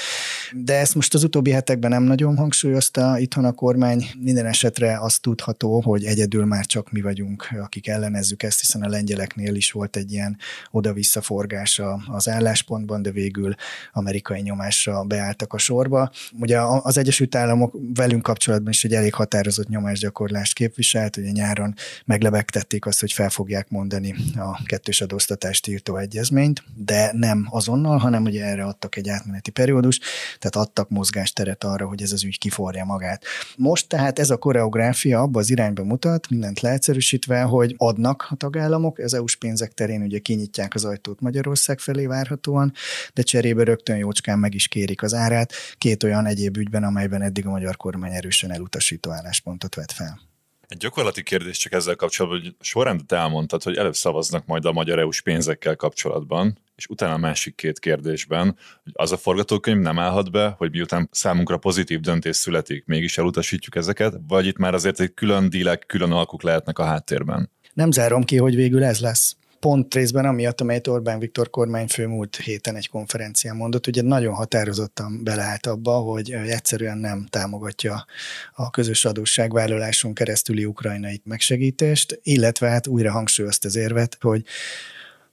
De 0.54 0.80
ezt 0.80 0.96
most 0.96 1.14
az 1.14 1.24
utóbbi 1.24 1.52
hetekben 1.52 1.90
nem 1.90 2.04
nagyon 2.04 2.38
hangsúlyozta 2.38 3.20
itthon 3.20 3.46
a 3.46 3.52
kormány. 3.52 4.06
Minden 4.20 4.46
esetre 4.46 5.00
azt 5.00 5.22
tudható, 5.22 5.82
hogy 5.82 6.04
egyedül 6.04 6.46
már 6.46 6.66
csak 6.66 6.92
mi 6.92 7.02
vagyunk, 7.02 7.48
akik 7.62 7.88
ellenezzük 7.88 8.44
ezt, 8.44 8.60
hiszen 8.60 8.82
a 8.82 8.90
lengyeleknél 8.90 9.56
is 9.56 9.72
volt 9.72 9.96
egy 9.96 10.12
ilyen 10.12 10.38
oda-vissza 10.72 11.22
forgása 11.22 12.04
az 12.08 12.30
álláspontban, 12.30 13.02
de 13.02 13.12
végül 13.12 13.56
amerikai 13.94 14.42
nyomásra 14.42 15.04
beálltak 15.04 15.54
a 15.54 15.58
sorba. 15.58 16.12
Ugye 16.40 16.60
az 16.62 16.98
Egyesült 16.98 17.36
Államok 17.36 17.76
velünk 17.94 18.22
kapcsolatban 18.22 18.58
kapcsolatban 18.60 18.72
is 18.72 18.84
egy 18.84 18.94
elég 18.94 19.14
határozott 19.14 19.68
nyomásgyakorlást 19.68 20.54
képviselt, 20.54 21.18
ugye 21.18 21.32
nyáron 21.32 21.74
meglebegtették 22.06 22.86
azt, 22.86 23.00
hogy 23.00 23.12
fel 23.12 23.30
fogják 23.30 23.70
mondani 23.70 24.16
a 24.36 24.64
kettős 24.64 25.02
adóztatást 25.02 25.68
írtó 25.68 25.98
egyezményt, 25.98 26.64
de 26.76 27.12
nem 27.14 27.48
azonnal, 27.50 27.98
hanem 27.98 28.24
ugye 28.24 28.46
erre 28.46 28.64
adtak 28.64 28.96
egy 28.96 29.10
átmeneti 29.10 29.52
periódus, 29.52 30.00
tehát 30.40 30.68
adtak 30.68 30.90
mozgásteret 30.90 31.64
arra, 31.64 31.88
hogy 31.88 32.02
ez 32.02 32.12
az 32.12 32.24
ügy 32.24 32.38
kiforja 32.38 32.86
magát. 32.86 33.24
Most 33.58 33.88
tehát 33.88 34.20
ez 34.20 34.30
a 34.30 34.38
koreográfia 34.38 35.22
abba 35.22 35.40
az 35.40 35.50
irányba 35.50 35.84
mutat, 35.84 36.30
mindent 36.30 36.60
leegyszerűsítve, 36.60 37.42
hogy 37.42 37.76
adnak 37.78 38.28
a 38.30 38.36
tagállamok, 38.36 38.98
az 38.98 39.14
EU-s 39.14 39.36
pénzek 39.36 39.74
terén 39.74 40.02
ugye 40.02 40.20
kinyitják 40.20 40.76
az 40.76 40.86
ajtót 40.86 41.22
Magyarország 41.22 41.80
felé 41.80 42.06
várhatóan, 42.06 42.74
de 43.14 43.22
cserébe 43.22 43.64
rögtön 43.64 43.98
jócskán 43.98 44.40
meg 44.40 44.54
is 44.54 44.68
kérik 44.68 45.04
az 45.04 45.14
árát, 45.14 45.54
két 45.78 46.04
olyan 46.04 46.26
egyéb 46.26 46.58
ügyben, 46.58 46.84
amelyben 46.84 47.22
eddig 47.22 47.46
a 47.46 47.50
magyar 47.50 47.78
kormány 47.78 48.14
erősen 48.14 48.49
teljesen 48.50 48.52
elutasító 48.52 49.12
álláspontot 49.12 49.76
vett 49.76 49.92
fel. 49.92 50.20
Egy 50.68 50.78
gyakorlati 50.78 51.24
kérdés 51.24 51.58
csak 51.58 51.74
ezzel 51.74 51.96
kapcsolatban, 51.96 52.42
hogy 52.42 52.56
sorrendet 52.60 53.12
elmondtad, 53.12 53.64
hogy 53.64 53.76
előbb 53.76 53.96
szavaznak 53.96 54.46
majd 54.46 54.66
a 54.66 54.72
magyar 54.72 55.00
EU-s 55.00 55.22
pénzekkel 55.22 55.76
kapcsolatban, 55.76 56.58
és 56.76 56.86
utána 56.88 57.14
a 57.14 57.18
másik 57.18 57.56
két 57.56 57.80
kérdésben, 57.80 58.58
hogy 58.84 58.92
az 58.96 59.12
a 59.12 59.18
forgatókönyv 59.18 59.82
nem 59.82 60.00
állhat 60.00 60.32
be, 60.32 60.56
hogy 60.58 60.72
miután 60.72 61.10
számunkra 61.12 61.58
pozitív 61.58 62.00
döntés 62.00 62.36
születik, 62.36 62.86
mégis 62.86 63.18
elutasítjuk 63.18 63.76
ezeket, 63.76 64.14
vagy 64.28 64.46
itt 64.46 64.58
már 64.58 64.74
azért 64.74 65.00
egy 65.00 65.14
külön 65.14 65.50
dílek, 65.50 65.84
külön 65.88 66.12
alkuk 66.12 66.44
lehetnek 66.44 66.80
a 66.80 66.84
háttérben? 66.84 67.52
Nem 67.74 67.92
zárom 67.92 68.24
ki, 68.24 68.38
hogy 68.38 68.56
végül 68.56 68.84
ez 68.84 69.00
lesz 69.00 69.39
pont 69.60 69.94
részben 69.94 70.26
amiatt, 70.26 70.62
amelyet 70.62 70.88
Orbán 70.88 71.20
Viktor 71.20 71.50
kormányfő 71.50 72.08
múlt 72.08 72.36
héten 72.36 72.76
egy 72.76 72.90
konferencián 72.90 73.56
mondott, 73.56 73.88
ugye 73.88 74.02
nagyon 74.02 74.34
határozottan 74.34 75.24
beleállt 75.24 75.66
abba, 75.66 75.92
hogy 75.92 76.32
egyszerűen 76.32 76.98
nem 76.98 77.26
támogatja 77.30 78.06
a 78.54 78.70
közös 78.70 79.06
adósságvállaláson 79.06 80.14
keresztüli 80.14 80.66
ukrajnai 80.66 81.22
megsegítést, 81.24 82.20
illetve 82.24 82.70
hát 82.70 82.88
újra 82.88 83.12
hangsúlyozta 83.12 83.68
az 83.68 83.76
érvet, 83.76 84.18
hogy 84.22 84.44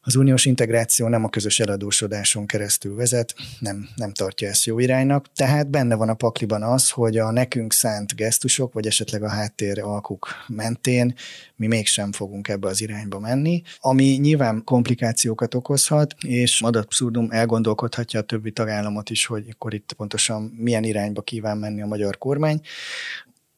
az 0.07 0.15
uniós 0.15 0.45
integráció 0.45 1.09
nem 1.09 1.25
a 1.25 1.29
közös 1.29 1.61
eladósodáson 1.61 2.47
keresztül 2.47 2.95
vezet, 2.95 3.35
nem, 3.59 3.89
nem 3.97 4.13
tartja 4.13 4.49
ezt 4.49 4.65
jó 4.65 4.79
iránynak, 4.79 5.27
tehát 5.35 5.71
benne 5.71 5.95
van 5.95 6.09
a 6.09 6.15
pakliban 6.15 6.63
az, 6.63 6.91
hogy 6.91 7.19
a 7.19 7.31
nekünk 7.31 7.73
szánt 7.73 8.15
gesztusok, 8.15 8.73
vagy 8.73 8.87
esetleg 8.87 9.23
a 9.23 9.29
háttér 9.29 9.81
alkuk 9.81 10.29
mentén 10.49 11.15
mi 11.57 11.67
mégsem 11.67 12.13
fogunk 12.13 12.49
ebbe 12.49 12.69
az 12.69 12.81
irányba 12.81 13.19
menni, 13.19 13.63
ami 13.81 14.05
nyilván 14.05 14.65
komplikációkat 14.65 15.55
okozhat, 15.55 16.15
és 16.21 16.61
abszurdum 16.61 17.29
elgondolkodhatja 17.31 18.21
a 18.21 18.23
többi 18.23 18.51
tagállamot 18.51 19.11
is, 19.11 19.27
hogy 19.27 19.45
akkor 19.51 19.75
itt 19.75 19.93
pontosan 19.97 20.43
milyen 20.43 20.85
irányba 20.85 21.23
kíván 21.23 21.59
menni 21.59 21.83
a 21.83 21.87
magyar 21.87 22.19
kormány. 22.19 22.61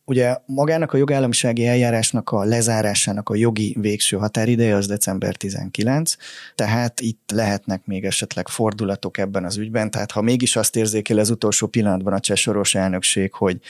Ugye 0.08 0.36
magának 0.46 0.92
a 0.92 0.96
jogállamisági 0.96 1.66
eljárásnak 1.66 2.30
a 2.30 2.44
lezárásának 2.44 3.28
a 3.28 3.34
jogi 3.34 3.76
végső 3.80 4.16
határideje 4.16 4.74
az 4.74 4.86
december 4.86 5.36
19, 5.36 6.14
tehát 6.54 7.00
itt 7.00 7.30
lehetnek 7.32 7.86
még 7.86 8.04
esetleg 8.04 8.48
fordulatok 8.48 9.18
ebben 9.18 9.44
az 9.44 9.56
ügyben, 9.56 9.90
tehát 9.90 10.10
ha 10.10 10.22
mégis 10.22 10.56
azt 10.56 10.76
érzékel 10.76 11.18
az 11.18 11.30
utolsó 11.30 11.66
pillanatban 11.66 12.12
a 12.12 12.20
cseh 12.20 12.36
soros 12.36 12.74
elnökség, 12.74 13.32
hogy 13.32 13.60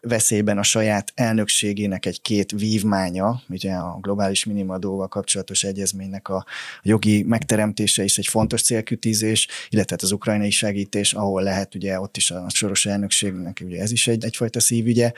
veszélyben 0.00 0.58
a 0.58 0.62
saját 0.62 1.12
elnökségének 1.14 2.06
egy 2.06 2.22
két 2.22 2.50
vívmánya, 2.50 3.42
ugye 3.48 3.72
a 3.72 3.98
globális 4.00 4.44
minimadóval 4.44 5.08
kapcsolatos 5.08 5.64
egyezménynek 5.64 6.28
a 6.28 6.46
jogi 6.82 7.22
megteremtése 7.22 8.04
is 8.04 8.18
egy 8.18 8.26
fontos 8.26 8.62
célkütizés, 8.62 9.48
illetve 9.68 9.94
hát 9.94 10.02
az 10.02 10.12
ukrajnai 10.12 10.50
segítés, 10.50 11.12
ahol 11.12 11.42
lehet 11.42 11.74
ugye 11.74 12.00
ott 12.00 12.16
is 12.16 12.30
a 12.30 12.44
soros 12.48 12.86
elnökségnek 12.86 13.62
ugye 13.64 13.80
ez 13.80 13.92
is 13.92 14.06
egy, 14.06 14.24
egyfajta 14.24 14.60
szívügye, 14.60 15.12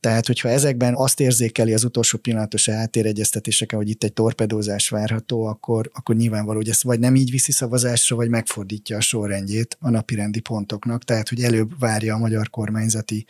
tehát 0.00 0.20
tehát, 0.22 0.40
hogyha 0.40 0.58
ezekben 0.58 0.94
azt 0.96 1.20
érzékeli 1.20 1.72
az 1.72 1.84
utolsó 1.84 2.18
pillanatos 2.18 2.68
háttéregyeztetéseken, 2.68 3.78
hogy 3.78 3.88
itt 3.88 4.04
egy 4.04 4.12
torpedózás 4.12 4.88
várható, 4.88 5.44
akkor, 5.44 5.90
akkor 5.92 6.14
nyilvánvaló, 6.14 6.58
hogy 6.58 6.68
ezt 6.68 6.82
vagy 6.82 6.98
nem 6.98 7.14
így 7.14 7.30
viszi 7.30 7.52
szavazásra, 7.52 8.16
vagy 8.16 8.28
megfordítja 8.28 8.96
a 8.96 9.00
sorrendjét 9.00 9.76
a 9.80 9.90
napirendi 9.90 10.40
pontoknak. 10.40 11.04
Tehát, 11.04 11.28
hogy 11.28 11.42
előbb 11.42 11.78
várja 11.78 12.14
a 12.14 12.18
magyar 12.18 12.50
kormányzati 12.50 13.26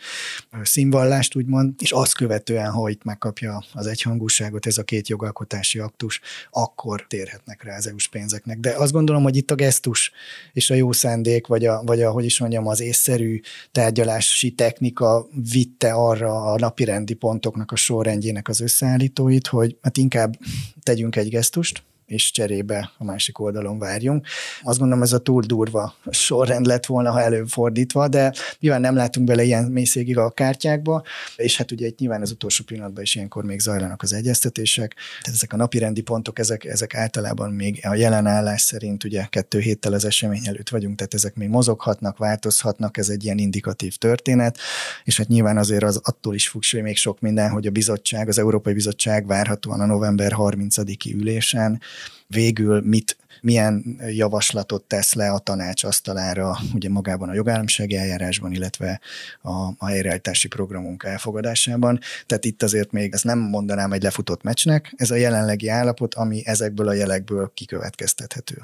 színvallást, 0.63 1.35
úgymond, 1.35 1.73
és 1.81 1.91
azt 1.91 2.15
követően, 2.15 2.71
ha 2.71 2.89
itt 2.89 3.03
megkapja 3.03 3.63
az 3.73 3.87
egyhangúságot, 3.87 4.65
ez 4.65 4.77
a 4.77 4.83
két 4.83 5.07
jogalkotási 5.07 5.79
aktus, 5.79 6.21
akkor 6.51 7.05
térhetnek 7.07 7.63
rá 7.63 7.77
az 7.77 7.87
EU-s 7.87 8.07
pénzeknek. 8.07 8.59
De 8.59 8.73
azt 8.77 8.91
gondolom, 8.91 9.23
hogy 9.23 9.35
itt 9.35 9.51
a 9.51 9.55
gesztus 9.55 10.11
és 10.53 10.69
a 10.69 10.73
jó 10.73 10.91
szándék, 10.91 11.47
vagy 11.47 11.65
a, 11.65 11.83
vagy 11.85 12.01
a 12.01 12.11
hogy 12.11 12.25
is 12.25 12.39
mondjam, 12.39 12.67
az 12.67 12.81
észszerű 12.81 13.39
tárgyalási 13.71 14.51
technika 14.51 15.27
vitte 15.51 15.91
arra 15.91 16.43
a 16.51 16.57
napi 16.57 16.82
napirendi 16.83 17.13
pontoknak 17.13 17.71
a 17.71 17.75
sorrendjének 17.75 18.47
az 18.47 18.59
összeállítóit, 18.61 19.47
hogy 19.47 19.77
hát 19.81 19.97
inkább 19.97 20.37
tegyünk 20.81 21.15
egy 21.15 21.29
gesztust, 21.29 21.83
és 22.13 22.31
cserébe 22.31 22.91
a 22.97 23.03
másik 23.03 23.39
oldalon 23.39 23.79
várjunk. 23.79 24.27
Azt 24.63 24.79
gondolom, 24.79 25.03
ez 25.03 25.13
a 25.13 25.17
túl 25.17 25.41
durva 25.41 25.95
sorrend 26.09 26.65
lett 26.65 26.85
volna, 26.85 27.11
ha 27.11 27.21
előfordítva, 27.21 28.07
de 28.07 28.33
nyilván 28.59 28.81
nem 28.81 28.95
látunk 28.95 29.27
bele 29.27 29.43
ilyen 29.43 29.63
mélységig 29.63 30.17
a 30.17 30.29
kártyákba, 30.29 31.03
és 31.35 31.57
hát 31.57 31.71
ugye 31.71 31.87
itt 31.87 31.99
nyilván 31.99 32.21
az 32.21 32.31
utolsó 32.31 32.63
pillanatban 32.63 33.03
is 33.03 33.15
ilyenkor 33.15 33.43
még 33.43 33.59
zajlanak 33.59 34.01
az 34.01 34.13
egyeztetések. 34.13 34.95
Tehát 35.21 35.35
ezek 35.35 35.53
a 35.53 35.57
napi 35.57 35.77
rendi 35.77 36.01
pontok, 36.01 36.39
ezek, 36.39 36.65
ezek 36.65 36.95
általában 36.95 37.51
még 37.51 37.79
a 37.85 37.95
jelen 37.95 38.25
állás 38.25 38.61
szerint 38.61 39.03
ugye 39.03 39.25
kettő 39.25 39.59
héttel 39.59 39.93
az 39.93 40.05
esemény 40.05 40.47
előtt 40.47 40.69
vagyunk, 40.69 40.95
tehát 40.95 41.13
ezek 41.13 41.35
még 41.35 41.49
mozoghatnak, 41.49 42.17
változhatnak, 42.17 42.97
ez 42.97 43.09
egy 43.09 43.23
ilyen 43.23 43.37
indikatív 43.37 43.95
történet, 43.95 44.57
és 45.03 45.17
hát 45.17 45.27
nyilván 45.27 45.57
azért 45.57 45.83
az 45.83 45.99
attól 46.03 46.35
is 46.35 46.47
függ, 46.47 46.81
még 46.81 46.97
sok 46.97 47.19
minden, 47.19 47.49
hogy 47.49 47.67
a 47.67 47.71
bizottság, 47.71 48.27
az 48.27 48.37
Európai 48.37 48.73
Bizottság 48.73 49.27
várhatóan 49.27 49.79
a 49.79 49.85
november 49.85 50.33
30-i 50.37 51.13
ülésen 51.15 51.81
végül 52.27 52.81
mit, 52.81 53.17
milyen 53.41 53.99
javaslatot 54.09 54.83
tesz 54.83 55.13
le 55.13 55.31
a 55.31 55.39
tanács 55.39 55.83
asztalára, 55.83 56.57
ugye 56.73 56.89
magában 56.89 57.29
a 57.29 57.33
jogállamisági 57.33 57.95
eljárásban, 57.95 58.51
illetve 58.51 58.99
a, 59.41 59.51
a 59.77 59.85
helyreállítási 59.85 60.47
programunk 60.47 61.03
elfogadásában. 61.03 61.99
Tehát 62.25 62.45
itt 62.45 62.63
azért 62.63 62.91
még 62.91 63.13
ezt 63.13 63.23
nem 63.23 63.39
mondanám 63.39 63.91
egy 63.91 64.03
lefutott 64.03 64.43
meccsnek, 64.43 64.93
ez 64.95 65.11
a 65.11 65.15
jelenlegi 65.15 65.67
állapot, 65.67 66.13
ami 66.13 66.41
ezekből 66.45 66.87
a 66.87 66.93
jelekből 66.93 67.51
kikövetkeztethető. 67.53 68.55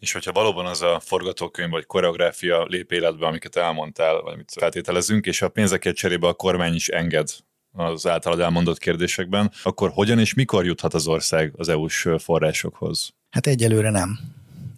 És 0.00 0.12
hogyha 0.12 0.32
valóban 0.32 0.66
az 0.66 0.82
a 0.82 1.00
forgatókönyv 1.04 1.70
vagy 1.70 1.86
koreográfia 1.86 2.64
lép 2.64 2.92
életbe, 2.92 3.26
amiket 3.26 3.56
elmondtál, 3.56 4.20
vagy 4.20 4.32
amit 4.32 4.52
feltételezünk, 4.58 5.26
és 5.26 5.42
a 5.42 5.48
pénzekért 5.48 5.96
cserébe 5.96 6.26
a 6.26 6.32
kormány 6.32 6.74
is 6.74 6.88
enged 6.88 7.28
az 7.76 8.06
általad 8.06 8.40
elmondott 8.40 8.78
kérdésekben, 8.78 9.50
akkor 9.62 9.90
hogyan 9.94 10.18
és 10.18 10.34
mikor 10.34 10.64
juthat 10.64 10.94
az 10.94 11.06
ország 11.06 11.52
az 11.56 11.68
EU-s 11.68 12.08
forrásokhoz? 12.18 13.14
Hát 13.30 13.46
egyelőre 13.46 13.90
nem. 13.90 14.18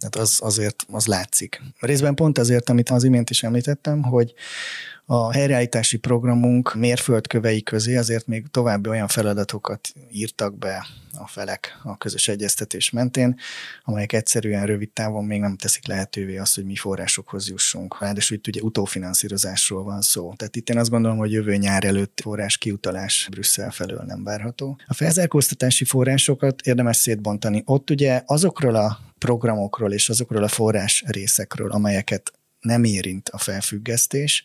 Hát 0.01 0.17
az 0.17 0.39
azért 0.43 0.87
az 0.93 1.07
látszik. 1.07 1.63
Részben 1.81 2.15
pont 2.15 2.39
azért, 2.39 2.69
amit 2.69 2.91
az 2.91 3.05
imént 3.05 3.31
is 3.31 3.43
említettem, 3.43 4.03
hogy 4.03 4.35
a 5.11 5.33
helyreállítási 5.33 5.97
programunk 5.97 6.75
mérföldkövei 6.75 7.63
közé 7.63 7.97
azért 7.97 8.27
még 8.27 8.47
további 8.51 8.89
olyan 8.89 9.09
feladatokat 9.09 9.89
írtak 10.11 10.59
be 10.59 10.87
a 11.19 11.27
felek 11.27 11.79
a 11.83 11.97
közös 11.97 12.29
egyeztetés 12.29 12.91
mentén, 12.91 13.39
amelyek 13.85 14.13
egyszerűen 14.13 14.67
rövid 14.67 14.91
távon 14.91 15.25
még 15.25 15.41
nem 15.41 15.57
teszik 15.57 15.87
lehetővé 15.87 16.37
azt, 16.37 16.55
hogy 16.55 16.65
mi 16.65 16.77
forrásokhoz 16.77 17.49
jussunk. 17.49 18.01
Ráadásul 18.01 18.37
itt 18.37 18.47
ugye 18.47 18.61
utófinanszírozásról 18.61 19.83
van 19.83 20.01
szó. 20.01 20.33
Tehát 20.37 20.57
itt 20.57 20.69
én 20.71 20.79
azt 20.79 20.91
gondolom, 20.91 21.19
hogy 21.19 21.33
jövő 21.33 21.57
nyár 21.57 21.85
előtt 21.85 22.21
forrás 22.23 22.59
kiutalás 22.59 23.29
Brüsszel 23.31 23.71
felől 23.71 24.03
nem 24.07 24.25
várható. 24.25 24.79
A 24.87 24.95
felzárkóztatási 24.95 25.85
forrásokat 25.85 26.61
érdemes 26.61 26.97
szétbontani. 26.97 27.63
Ott 27.67 27.91
ugye 27.91 28.23
azokról 28.27 28.75
a 28.75 28.99
programokról 29.19 29.93
és 29.93 30.09
azokról 30.09 30.43
a 30.43 30.49
forrás 30.49 31.05
részekről, 31.07 31.71
amelyeket 31.71 32.33
nem 32.61 32.85
érint 32.85 33.29
a 33.29 33.39
felfüggesztés, 33.39 34.45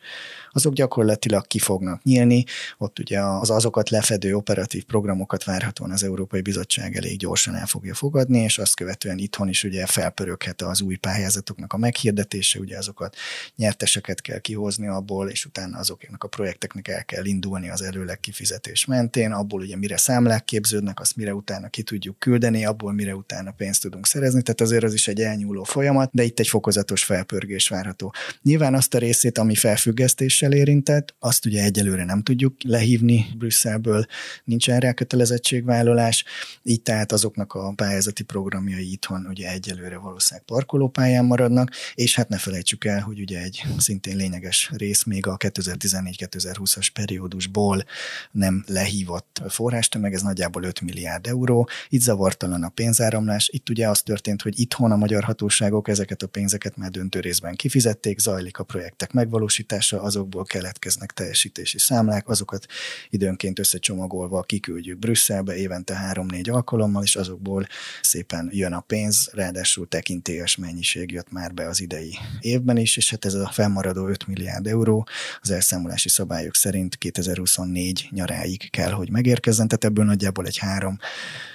azok 0.52 0.74
gyakorlatilag 0.74 1.48
ki 1.48 1.60
fognak 1.60 2.04
nyílni. 2.04 2.44
Ott 2.78 3.00
ugye 3.00 3.20
az 3.20 3.50
azokat 3.50 3.90
lefedő 3.90 4.36
operatív 4.36 4.84
programokat 4.84 5.44
várhatóan 5.44 5.92
az 5.92 6.04
Európai 6.04 6.42
Bizottság 6.42 6.96
elég 6.96 7.18
gyorsan 7.18 7.56
el 7.56 7.66
fogja 7.66 7.94
fogadni, 7.94 8.40
és 8.40 8.58
azt 8.58 8.76
követően 8.76 9.18
itthon 9.18 9.48
is 9.48 9.64
ugye 9.64 9.86
felpöröghet 9.86 10.62
az 10.62 10.82
új 10.82 10.96
pályázatoknak 10.96 11.74
a 11.74 11.78
meghirdetése, 11.78 12.60
ugye 12.60 12.78
azokat 12.78 13.16
nyerteseket 13.56 14.22
kell 14.22 14.40
kihozni 14.40 14.88
abból, 14.88 15.30
és 15.30 15.46
utána 15.46 15.78
azoknak 15.78 16.24
a 16.24 16.28
projekteknek 16.28 16.88
el 16.88 17.06
kell 17.06 17.26
indulni 17.26 17.70
az 17.70 17.82
előleg 17.82 18.20
kifizetés 18.20 18.86
mentén, 18.86 19.32
abból 19.32 19.62
ugye 19.62 19.78
mire 19.78 19.98
számlák 19.98 20.46
képződnek, 20.46 21.00
azt 21.00 21.16
mire 21.16 21.34
utána 21.34 21.68
ki 21.68 21.84
tudjuk 21.84 22.20
küldeni, 22.20 22.66
abból 22.66 22.94
mire 22.94 23.16
utána 23.16 23.52
pénzt 23.52 23.82
tudunk 23.82 24.06
szerezni, 24.06 24.42
tehát 24.42 24.62
azért 24.62 24.84
az 24.84 24.94
is 24.94 25.08
egy 25.08 25.22
elnyúló 25.22 25.64
folyamat, 25.64 26.10
de 26.14 26.24
itt 26.24 26.40
egy 26.40 26.48
fokozatos 26.48 27.04
felpörgés 27.04 27.68
várható. 27.68 28.03
Nyilván 28.42 28.74
azt 28.74 28.94
a 28.94 28.98
részét, 28.98 29.38
ami 29.38 29.56
felfüggesztés 29.56 30.34
kérdéssel 30.34 30.60
érintett, 30.60 31.16
azt 31.20 31.46
ugye 31.46 31.64
egyelőre 31.64 32.06
nem 32.06 32.24
tudjuk 32.24 32.56
lehívni 32.64 33.26
Brüsszelből, 33.38 34.06
nincsen 34.44 34.80
rá 34.80 34.94
kötelezettségvállalás, 34.94 36.24
így 36.64 36.82
tehát 36.82 37.12
azoknak 37.12 37.54
a 37.54 37.74
pályázati 37.76 38.24
programjai 38.24 38.92
itthon 38.92 39.26
ugye 39.30 39.52
egyelőre 39.52 39.98
valószínűleg 39.98 40.46
parkolópályán 40.46 41.26
maradnak, 41.26 41.72
és 41.96 42.16
hát 42.16 42.30
ne 42.30 42.38
felejtsük 42.38 42.86
el, 42.86 43.02
hogy 43.02 43.20
ugye 43.20 43.42
egy 43.42 43.64
szintén 43.78 44.16
lényeges 44.16 44.72
rész 44.76 45.04
még 45.04 45.28
a 45.28 45.38
2014-2020-as 45.38 46.88
periódusból 46.94 47.84
nem 48.32 48.64
lehívott 48.68 49.42
forrástömeg, 49.48 50.14
ez 50.14 50.22
nagyjából 50.22 50.64
5 50.64 50.82
milliárd 50.82 51.28
euró, 51.28 51.70
itt 51.90 52.02
zavartalan 52.02 52.64
a 52.64 52.70
pénzáramlás, 52.70 53.50
itt 53.52 53.70
ugye 53.70 53.90
az 53.90 54.02
történt, 54.02 54.42
hogy 54.42 54.60
itthon 54.60 54.92
a 54.92 54.96
magyar 54.96 55.24
hatóságok 55.24 55.88
ezeket 55.88 56.22
a 56.22 56.28
pénzeket 56.28 56.78
már 56.78 56.90
döntő 56.90 57.20
részben 57.20 57.56
kifizették, 57.56 57.93
befizették, 57.94 58.20
zajlik 58.20 58.58
a 58.58 58.64
projektek 58.64 59.12
megvalósítása, 59.12 60.02
azokból 60.02 60.44
keletkeznek 60.44 61.12
teljesítési 61.12 61.78
számlák, 61.80 62.28
azokat 62.28 62.66
időnként 63.10 63.60
összecsomagolva 63.60 64.42
kiküldjük 64.42 65.00
Brüsszelbe 65.00 65.56
évente 65.56 65.96
három-négy 65.96 66.50
alkalommal, 66.50 67.04
és 67.04 67.16
azokból 67.16 67.68
szépen 68.02 68.50
jön 68.52 68.74
a 68.74 68.80
pénz, 68.80 69.30
ráadásul 69.34 69.88
tekintélyes 69.88 70.56
mennyiség 70.56 71.12
jött 71.12 71.32
már 71.32 71.54
be 71.54 71.68
az 71.68 71.82
idei 71.82 72.18
évben 72.42 72.78
is, 72.78 72.98
és 72.98 73.10
hát 73.10 73.26
ez 73.26 73.34
a 73.34 73.50
fennmaradó 73.54 74.08
5 74.08 74.28
milliárd 74.28 74.68
euró 74.68 75.08
az 75.42 75.52
elszámolási 75.52 76.10
szabályok 76.10 76.56
szerint 76.56 76.96
2024 76.96 78.08
nyaráig 78.12 78.70
kell, 78.70 78.92
hogy 78.92 79.10
megérkezzen, 79.10 79.68
tehát 79.68 79.84
ebből 79.84 80.06
nagyjából 80.06 80.46
egy 80.46 80.58
három 80.58 80.98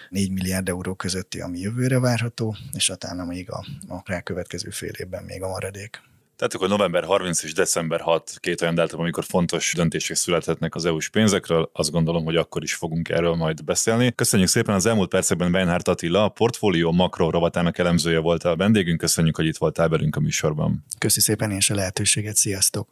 4 0.09 0.33
milliárd 0.33 0.69
euró 0.69 0.95
közötti, 0.95 1.41
ami 1.41 1.59
jövőre 1.59 1.99
várható, 1.99 2.57
és 2.73 2.89
utána 2.89 3.25
még 3.25 3.51
a, 3.51 3.67
a 3.89 4.03
rákövetkező 4.05 4.71
fél 4.71 4.93
évben 4.99 5.25
még 5.25 5.43
a 5.43 5.49
maradék. 5.49 6.01
Tehát 6.39 6.55
akkor 6.55 6.69
november 6.69 7.05
30 7.05 7.43
és 7.43 7.53
december 7.53 8.01
6 8.01 8.37
két 8.41 8.61
olyan 8.63 8.75
dátum, 8.75 9.01
amikor 9.01 9.25
fontos 9.25 9.73
döntések 9.77 10.17
születhetnek 10.17 10.75
az 10.75 10.85
EU-s 10.85 11.09
pénzekről, 11.09 11.71
azt 11.73 11.91
gondolom, 11.91 12.25
hogy 12.25 12.37
akkor 12.37 12.63
is 12.63 12.75
fogunk 12.75 13.09
erről 13.09 13.35
majd 13.35 13.65
beszélni. 13.65 14.13
Köszönjük 14.15 14.49
szépen 14.49 14.75
az 14.75 14.87
elmúlt 14.87 15.09
percekben 15.09 15.53
Beinhardt 15.53 15.89
Attila, 15.89 16.25
a 16.25 16.29
portfólió 16.29 16.93
makro 16.93 17.31
rovatának 17.31 17.79
elemzője 17.79 18.19
volt 18.19 18.45
a 18.45 18.57
vendégünk, 18.57 18.99
köszönjük, 18.99 19.37
hogy 19.37 19.47
itt 19.47 19.57
voltál 19.57 19.89
velünk 19.89 20.17
a 20.17 20.21
műsorban. 20.21 20.85
Köszi 20.99 21.21
szépen 21.21 21.51
és 21.51 21.71
a 21.71 21.75
lehetőséget, 21.75 22.37
sziasztok! 22.37 22.89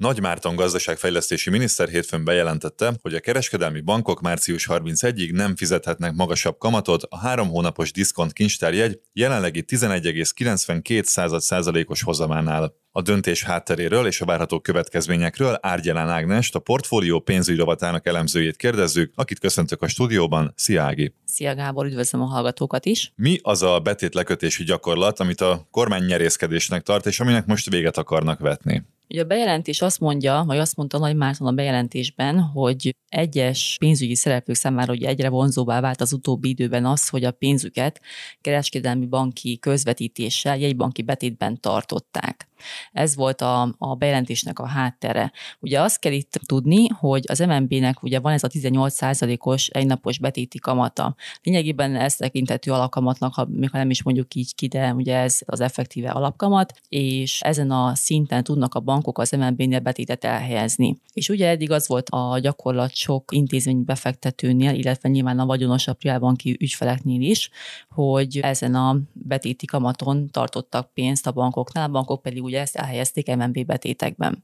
Nagy 0.00 0.20
Márton 0.20 0.56
gazdaságfejlesztési 0.56 1.50
miniszter 1.50 1.88
hétfőn 1.88 2.24
bejelentette, 2.24 2.94
hogy 3.02 3.14
a 3.14 3.20
kereskedelmi 3.20 3.80
bankok 3.80 4.20
március 4.20 4.66
31-ig 4.70 5.32
nem 5.32 5.56
fizethetnek 5.56 6.12
magasabb 6.14 6.58
kamatot 6.58 7.02
a 7.02 7.18
három 7.18 7.48
hónapos 7.48 7.92
diszkont 7.92 8.32
kincstárjegy 8.32 9.00
jelenlegi 9.12 9.64
11,92 9.66 11.38
százalékos 11.38 12.02
hozamánál. 12.02 12.74
A 12.90 13.02
döntés 13.02 13.42
hátteréről 13.42 14.06
és 14.06 14.20
a 14.20 14.24
várható 14.24 14.60
következményekről 14.60 15.58
Árgyelán 15.60 16.08
Ágnest, 16.08 16.54
a 16.54 16.58
portfólió 16.58 17.20
pénzügyrovatának 17.20 18.06
elemzőjét 18.06 18.56
kérdezzük, 18.56 19.12
akit 19.16 19.38
köszöntök 19.38 19.82
a 19.82 19.88
stúdióban. 19.88 20.52
Szia 20.56 20.82
Ági! 20.82 21.14
Szia 21.24 21.54
Gábor, 21.54 21.86
üdvözlöm 21.86 22.22
a 22.22 22.26
hallgatókat 22.26 22.86
is! 22.86 23.12
Mi 23.16 23.38
az 23.42 23.62
a 23.62 23.80
betétlekötési 23.80 24.64
gyakorlat, 24.64 25.20
amit 25.20 25.40
a 25.40 25.68
kormány 25.70 26.04
nyerészkedésnek 26.04 26.82
tart, 26.82 27.06
és 27.06 27.20
aminek 27.20 27.46
most 27.46 27.70
véget 27.70 27.96
akarnak 27.96 28.38
vetni? 28.38 28.82
Ugye 29.10 29.22
a 29.22 29.24
bejelentés 29.24 29.82
azt 29.82 30.00
mondja, 30.00 30.42
vagy 30.46 30.58
azt 30.58 30.76
mondta 30.76 30.98
Nagy 30.98 31.16
Márton 31.16 31.46
a 31.46 31.52
bejelentésben, 31.52 32.40
hogy 32.40 32.96
egyes 33.08 33.76
pénzügyi 33.78 34.14
szereplők 34.14 34.56
számára 34.56 34.92
ugye 34.92 35.08
egyre 35.08 35.28
vonzóvá 35.28 35.80
vált 35.80 36.00
az 36.00 36.12
utóbbi 36.12 36.48
időben 36.48 36.84
az, 36.84 37.08
hogy 37.08 37.24
a 37.24 37.30
pénzüket 37.30 38.00
kereskedelmi 38.40 39.06
banki 39.06 39.58
közvetítéssel, 39.58 40.58
jegybanki 40.58 41.02
betétben 41.02 41.60
tartották. 41.60 42.48
Ez 42.92 43.16
volt 43.16 43.40
a, 43.40 43.74
a 43.78 43.94
bejelentésnek 43.94 44.58
a 44.58 44.66
háttere. 44.66 45.32
Ugye 45.60 45.80
azt 45.80 45.98
kell 45.98 46.12
itt 46.12 46.40
tudni, 46.46 46.88
hogy 46.88 47.24
az 47.28 47.38
MNB-nek 47.38 48.02
ugye 48.02 48.20
van 48.20 48.32
ez 48.32 48.44
a 48.44 48.48
18%-os 48.48 49.66
egynapos 49.66 50.18
betéti 50.18 50.58
kamata. 50.58 51.14
Lényegében 51.42 51.96
ez 51.96 52.16
tekintető 52.16 52.72
alapkamatnak, 52.72 53.34
ha, 53.34 53.48
ha 53.70 53.78
nem 53.78 53.90
is 53.90 54.02
mondjuk 54.02 54.34
így 54.34 54.54
ki, 54.54 54.66
de 54.66 54.94
ugye 54.94 55.16
ez 55.16 55.38
az 55.46 55.60
effektíve 55.60 56.10
alapkamat, 56.10 56.72
és 56.88 57.40
ezen 57.40 57.70
a 57.70 57.94
szinten 57.94 58.44
tudnak 58.44 58.74
a 58.74 58.80
bankok 59.00 59.18
az 59.18 59.30
MNB-nél 59.30 59.80
betétet 59.80 60.24
elhelyezni. 60.24 60.96
És 61.12 61.28
ugye 61.28 61.48
eddig 61.48 61.70
az 61.70 61.88
volt 61.88 62.08
a 62.08 62.38
gyakorlat 62.38 62.94
sok 62.94 63.32
intézményi 63.32 63.82
befektetőnél, 63.82 64.74
illetve 64.74 65.08
nyilván 65.08 65.38
a 65.38 65.46
vagyonosabb 65.46 65.96
privátbanki 65.96 66.56
ügyfeleknél 66.60 67.20
is, 67.20 67.50
hogy 67.90 68.38
ezen 68.38 68.74
a 68.74 69.00
betéti 69.12 69.66
kamaton 69.66 70.28
tartottak 70.30 70.92
pénzt 70.94 71.26
a 71.26 71.32
bankoknál, 71.32 71.88
a 71.88 71.92
bankok 71.92 72.22
pedig 72.22 72.42
ugye 72.42 72.60
ezt 72.60 72.76
elhelyezték 72.76 73.36
MNB 73.36 73.64
betétekben. 73.66 74.42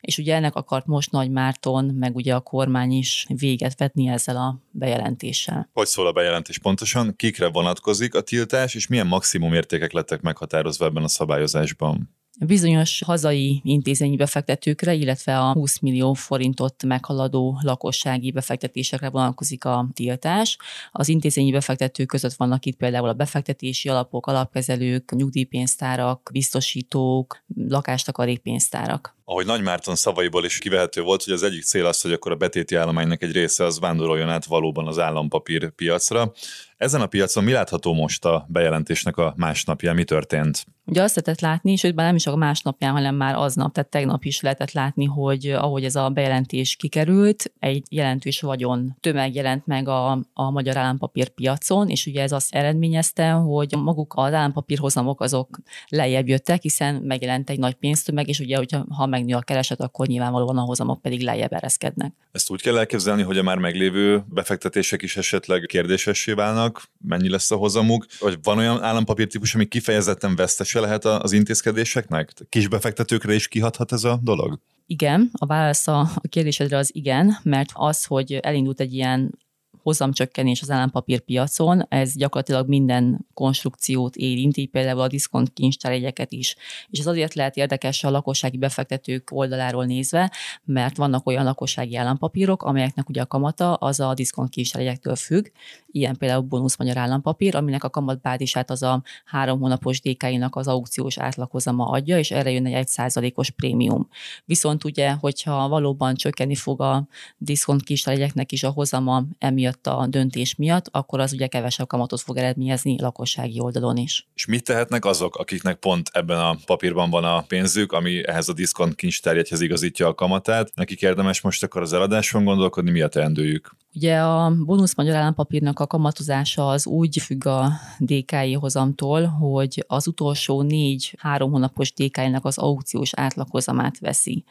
És 0.00 0.18
ugye 0.18 0.34
ennek 0.34 0.54
akart 0.54 0.86
most 0.86 1.10
Nagy 1.10 1.30
Márton, 1.30 1.84
meg 1.84 2.16
ugye 2.16 2.34
a 2.34 2.40
kormány 2.40 2.92
is 2.92 3.26
véget 3.28 3.78
vetni 3.78 4.08
ezzel 4.08 4.36
a 4.36 4.58
bejelentéssel. 4.70 5.68
Hogy 5.72 5.86
szól 5.86 6.06
a 6.06 6.12
bejelentés 6.12 6.58
pontosan? 6.58 7.16
Kikre 7.16 7.48
vonatkozik 7.48 8.14
a 8.14 8.20
tiltás, 8.20 8.74
és 8.74 8.86
milyen 8.86 9.06
maximum 9.06 9.52
értékek 9.52 9.92
lettek 9.92 10.20
meghatározva 10.20 10.84
ebben 10.84 11.02
a 11.02 11.08
szabályozásban? 11.08 12.14
Bizonyos 12.40 13.02
hazai 13.06 13.60
intézményi 13.64 14.16
befektetőkre, 14.16 14.94
illetve 14.94 15.38
a 15.38 15.52
20 15.52 15.78
millió 15.78 16.12
forintot 16.12 16.84
meghaladó 16.84 17.58
lakossági 17.62 18.30
befektetésekre 18.30 19.10
vonatkozik 19.10 19.64
a 19.64 19.88
tiltás. 19.94 20.56
Az 20.92 21.08
intézményi 21.08 21.52
befektetők 21.52 22.06
között 22.06 22.34
vannak 22.34 22.66
itt 22.66 22.76
például 22.76 23.08
a 23.08 23.12
befektetési 23.12 23.88
alapok, 23.88 24.26
alapkezelők, 24.26 25.12
nyugdíjpénztárak, 25.14 26.30
biztosítók, 26.32 27.44
lakástakarékpénztárak 27.68 29.15
ahogy 29.28 29.46
Nagy 29.46 29.62
Márton 29.62 29.94
szavaiból 29.94 30.44
is 30.44 30.58
kivehető 30.58 31.02
volt, 31.02 31.22
hogy 31.24 31.32
az 31.32 31.42
egyik 31.42 31.62
cél 31.62 31.86
az, 31.86 32.00
hogy 32.00 32.12
akkor 32.12 32.32
a 32.32 32.36
betéti 32.36 32.74
állománynak 32.74 33.22
egy 33.22 33.32
része 33.32 33.64
az 33.64 33.80
vándoroljon 33.80 34.28
át 34.28 34.44
valóban 34.44 34.86
az 34.86 34.98
állampapír 34.98 35.70
piacra. 35.70 36.32
Ezen 36.76 37.00
a 37.00 37.06
piacon 37.06 37.44
mi 37.44 37.52
látható 37.52 37.94
most 37.94 38.24
a 38.24 38.46
bejelentésnek 38.48 39.16
a 39.16 39.34
másnapján, 39.36 39.94
mi 39.94 40.04
történt? 40.04 40.66
Ugye 40.88 41.02
azt 41.02 41.16
lehetett 41.16 41.40
látni, 41.40 41.76
sőt, 41.76 41.94
már 41.94 42.06
nem 42.06 42.14
is 42.14 42.26
a 42.26 42.36
másnapján, 42.36 42.92
hanem 42.92 43.14
már 43.14 43.34
aznap, 43.34 43.72
tehát 43.72 43.90
tegnap 43.90 44.24
is 44.24 44.40
lehetett 44.40 44.72
látni, 44.72 45.04
hogy 45.04 45.46
ahogy 45.46 45.84
ez 45.84 45.94
a 45.94 46.08
bejelentés 46.08 46.76
kikerült, 46.76 47.52
egy 47.58 47.86
jelentős 47.90 48.40
vagyon 48.40 48.96
tömeg 49.00 49.34
jelent 49.34 49.66
meg 49.66 49.88
a, 49.88 50.10
a 50.32 50.50
magyar 50.50 50.76
állampapír 50.76 51.28
piacon, 51.28 51.88
és 51.88 52.06
ugye 52.06 52.22
ez 52.22 52.32
azt 52.32 52.54
eredményezte, 52.54 53.30
hogy 53.30 53.74
maguk 53.78 54.12
az 54.16 54.32
állampapírhozamok 54.32 55.20
azok 55.20 55.58
lejjebb 55.88 56.28
jöttek, 56.28 56.62
hiszen 56.62 56.94
megjelent 56.94 57.50
egy 57.50 57.58
nagy 57.58 57.74
pénztömeg, 57.74 58.28
és 58.28 58.40
ugye, 58.40 58.56
hogyha 58.56 58.84
ha 58.90 59.06
megnő 59.16 59.34
a 59.34 59.40
kereset, 59.40 59.80
akkor 59.80 60.06
nyilvánvalóan 60.06 60.58
a 60.58 60.60
hozamok 60.60 61.02
pedig 61.02 61.20
lejjebb 61.20 61.52
ereszkednek. 61.52 62.12
Ezt 62.32 62.50
úgy 62.50 62.62
kell 62.62 62.78
elképzelni, 62.78 63.22
hogy 63.22 63.38
a 63.38 63.42
már 63.42 63.58
meglévő 63.58 64.24
befektetések 64.28 65.02
is 65.02 65.16
esetleg 65.16 65.64
kérdésessé 65.66 66.32
válnak, 66.32 66.82
mennyi 67.00 67.28
lesz 67.28 67.50
a 67.50 67.56
hozamuk, 67.56 68.06
vagy 68.20 68.38
van 68.42 68.58
olyan 68.58 68.82
állampapírtípus, 68.82 69.54
ami 69.54 69.64
kifejezetten 69.64 70.36
vesztese 70.36 70.80
lehet 70.80 71.04
az 71.04 71.32
intézkedéseknek? 71.32 72.32
Kis 72.48 72.68
befektetőkre 72.68 73.34
is 73.34 73.48
kihathat 73.48 73.92
ez 73.92 74.04
a 74.04 74.18
dolog? 74.22 74.58
Igen, 74.86 75.30
a 75.32 75.46
válasz 75.46 75.88
a 75.88 76.10
kérdésedre 76.28 76.76
az 76.76 76.90
igen, 76.94 77.36
mert 77.42 77.70
az, 77.72 78.04
hogy 78.04 78.32
elindult 78.32 78.80
egy 78.80 78.94
ilyen 78.94 79.38
hozamcsökkenés 79.86 80.62
az 80.62 80.70
állampapírpiacon, 80.70 81.86
ez 81.88 82.16
gyakorlatilag 82.16 82.68
minden 82.68 83.26
konstrukciót 83.34 84.16
érint, 84.16 84.56
így 84.56 84.68
például 84.68 85.00
a 85.00 85.06
diszkont 85.06 85.52
kincstárjegyeket 85.52 86.32
is. 86.32 86.56
És 86.88 86.98
ez 86.98 87.06
azért 87.06 87.34
lehet 87.34 87.56
érdekes 87.56 88.04
a 88.04 88.10
lakossági 88.10 88.56
befektetők 88.56 89.30
oldaláról 89.32 89.84
nézve, 89.84 90.32
mert 90.64 90.96
vannak 90.96 91.26
olyan 91.26 91.44
lakossági 91.44 91.96
állampapírok, 91.96 92.62
amelyeknek 92.62 93.08
ugye 93.08 93.20
a 93.20 93.26
kamata 93.26 93.74
az 93.74 94.00
a 94.00 94.14
diszkont 94.14 94.50
kincstárjegyektől 94.50 95.16
függ, 95.16 95.46
ilyen 95.86 96.16
például 96.16 96.42
bónusz 96.42 96.78
magyar 96.78 96.96
állampapír, 96.96 97.56
aminek 97.56 97.84
a 97.84 97.90
kamatbázisát 97.90 98.70
az 98.70 98.82
a 98.82 99.02
három 99.24 99.60
hónapos 99.60 100.00
DK-nak 100.00 100.56
az 100.56 100.68
aukciós 100.68 101.18
átlaghozama 101.18 101.84
adja, 101.84 102.18
és 102.18 102.30
erre 102.30 102.50
jön 102.50 102.66
egy 102.66 102.72
1 102.72 102.88
százalékos 102.88 103.50
prémium. 103.50 104.08
Viszont 104.44 104.84
ugye, 104.84 105.10
hogyha 105.10 105.68
valóban 105.68 106.14
csökkenni 106.14 106.54
fog 106.54 106.80
a 106.80 107.08
diszkont 107.38 107.82
kincstárjegyeknek 107.82 108.52
is 108.52 108.62
a 108.62 108.70
hozama 108.70 109.24
emiatt 109.38 109.74
miatt 109.84 110.00
a 110.00 110.06
döntés 110.06 110.54
miatt, 110.54 110.88
akkor 110.90 111.20
az 111.20 111.32
ugye 111.32 111.46
kevesebb 111.46 111.86
kamatot 111.86 112.20
fog 112.20 112.36
eredményezni 112.36 113.00
lakossági 113.00 113.60
oldalon 113.60 113.96
is. 113.96 114.26
És 114.34 114.46
mit 114.46 114.64
tehetnek 114.64 115.04
azok, 115.04 115.36
akiknek 115.36 115.76
pont 115.76 116.10
ebben 116.12 116.38
a 116.38 116.56
papírban 116.66 117.10
van 117.10 117.24
a 117.24 117.40
pénzük, 117.40 117.92
ami 117.92 118.26
ehhez 118.26 118.48
a 118.48 118.52
diszkont 118.52 118.94
kincstárjegyhez 118.94 119.60
igazítja 119.60 120.06
a 120.06 120.14
kamatát? 120.14 120.74
Nekik 120.74 121.02
érdemes 121.02 121.40
most 121.40 121.62
akkor 121.62 121.82
az 121.82 121.92
eladáson 121.92 122.44
gondolkodni, 122.44 122.90
mi 122.90 123.00
a 123.00 123.08
teendőjük? 123.08 123.76
Ugye 123.96 124.18
a 124.18 124.52
bónusz 124.64 124.96
magyar 124.96 125.14
állampapírnak 125.14 125.80
a 125.80 125.86
kamatozása 125.86 126.68
az 126.68 126.86
úgy 126.86 127.18
függ 127.18 127.46
a 127.46 127.72
DKI 127.98 128.52
hozamtól, 128.52 129.24
hogy 129.24 129.84
az 129.86 130.06
utolsó 130.06 130.62
négy 130.62 131.14
három 131.18 131.50
hónapos 131.50 131.92
DKI-nak 131.92 132.44
az 132.44 132.58
aukciós 132.58 133.14
átlaghozamát 133.14 133.98
veszi. 133.98 134.44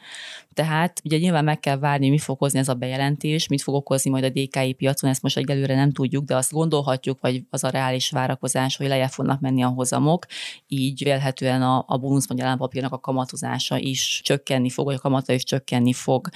Tehát 0.54 1.00
ugye 1.04 1.18
nyilván 1.18 1.44
meg 1.44 1.60
kell 1.60 1.78
várni, 1.78 2.08
mi 2.08 2.18
fog 2.18 2.38
hozni 2.38 2.58
ez 2.58 2.68
a 2.68 2.74
bejelentés, 2.74 3.48
mit 3.48 3.62
fog 3.62 3.74
okozni 3.74 4.10
majd 4.10 4.24
a 4.24 4.28
DKI 4.28 4.72
piacon, 4.72 5.10
ezt 5.10 5.22
most 5.22 5.36
egyelőre 5.36 5.74
nem 5.74 5.92
tudjuk, 5.92 6.24
de 6.24 6.36
azt 6.36 6.52
gondolhatjuk, 6.52 7.20
vagy 7.20 7.42
az 7.50 7.64
a 7.64 7.68
reális 7.68 8.10
várakozás, 8.10 8.76
hogy 8.76 8.86
lejjebb 8.88 9.10
fognak 9.10 9.40
menni 9.40 9.62
a 9.62 9.68
hozamok, 9.68 10.26
így 10.66 11.02
vélhetően 11.04 11.62
a, 11.62 11.84
a 11.86 11.96
bónusz 11.96 12.28
magyar 12.28 12.46
állampapírnak 12.46 12.92
a 12.92 12.98
kamatozása 12.98 13.78
is 13.78 14.20
csökkenni 14.24 14.70
fog, 14.70 14.84
vagy 14.84 14.94
a 14.94 15.00
kamata 15.00 15.32
is 15.32 15.44
csökkenni 15.44 15.92
fog. 15.92 16.28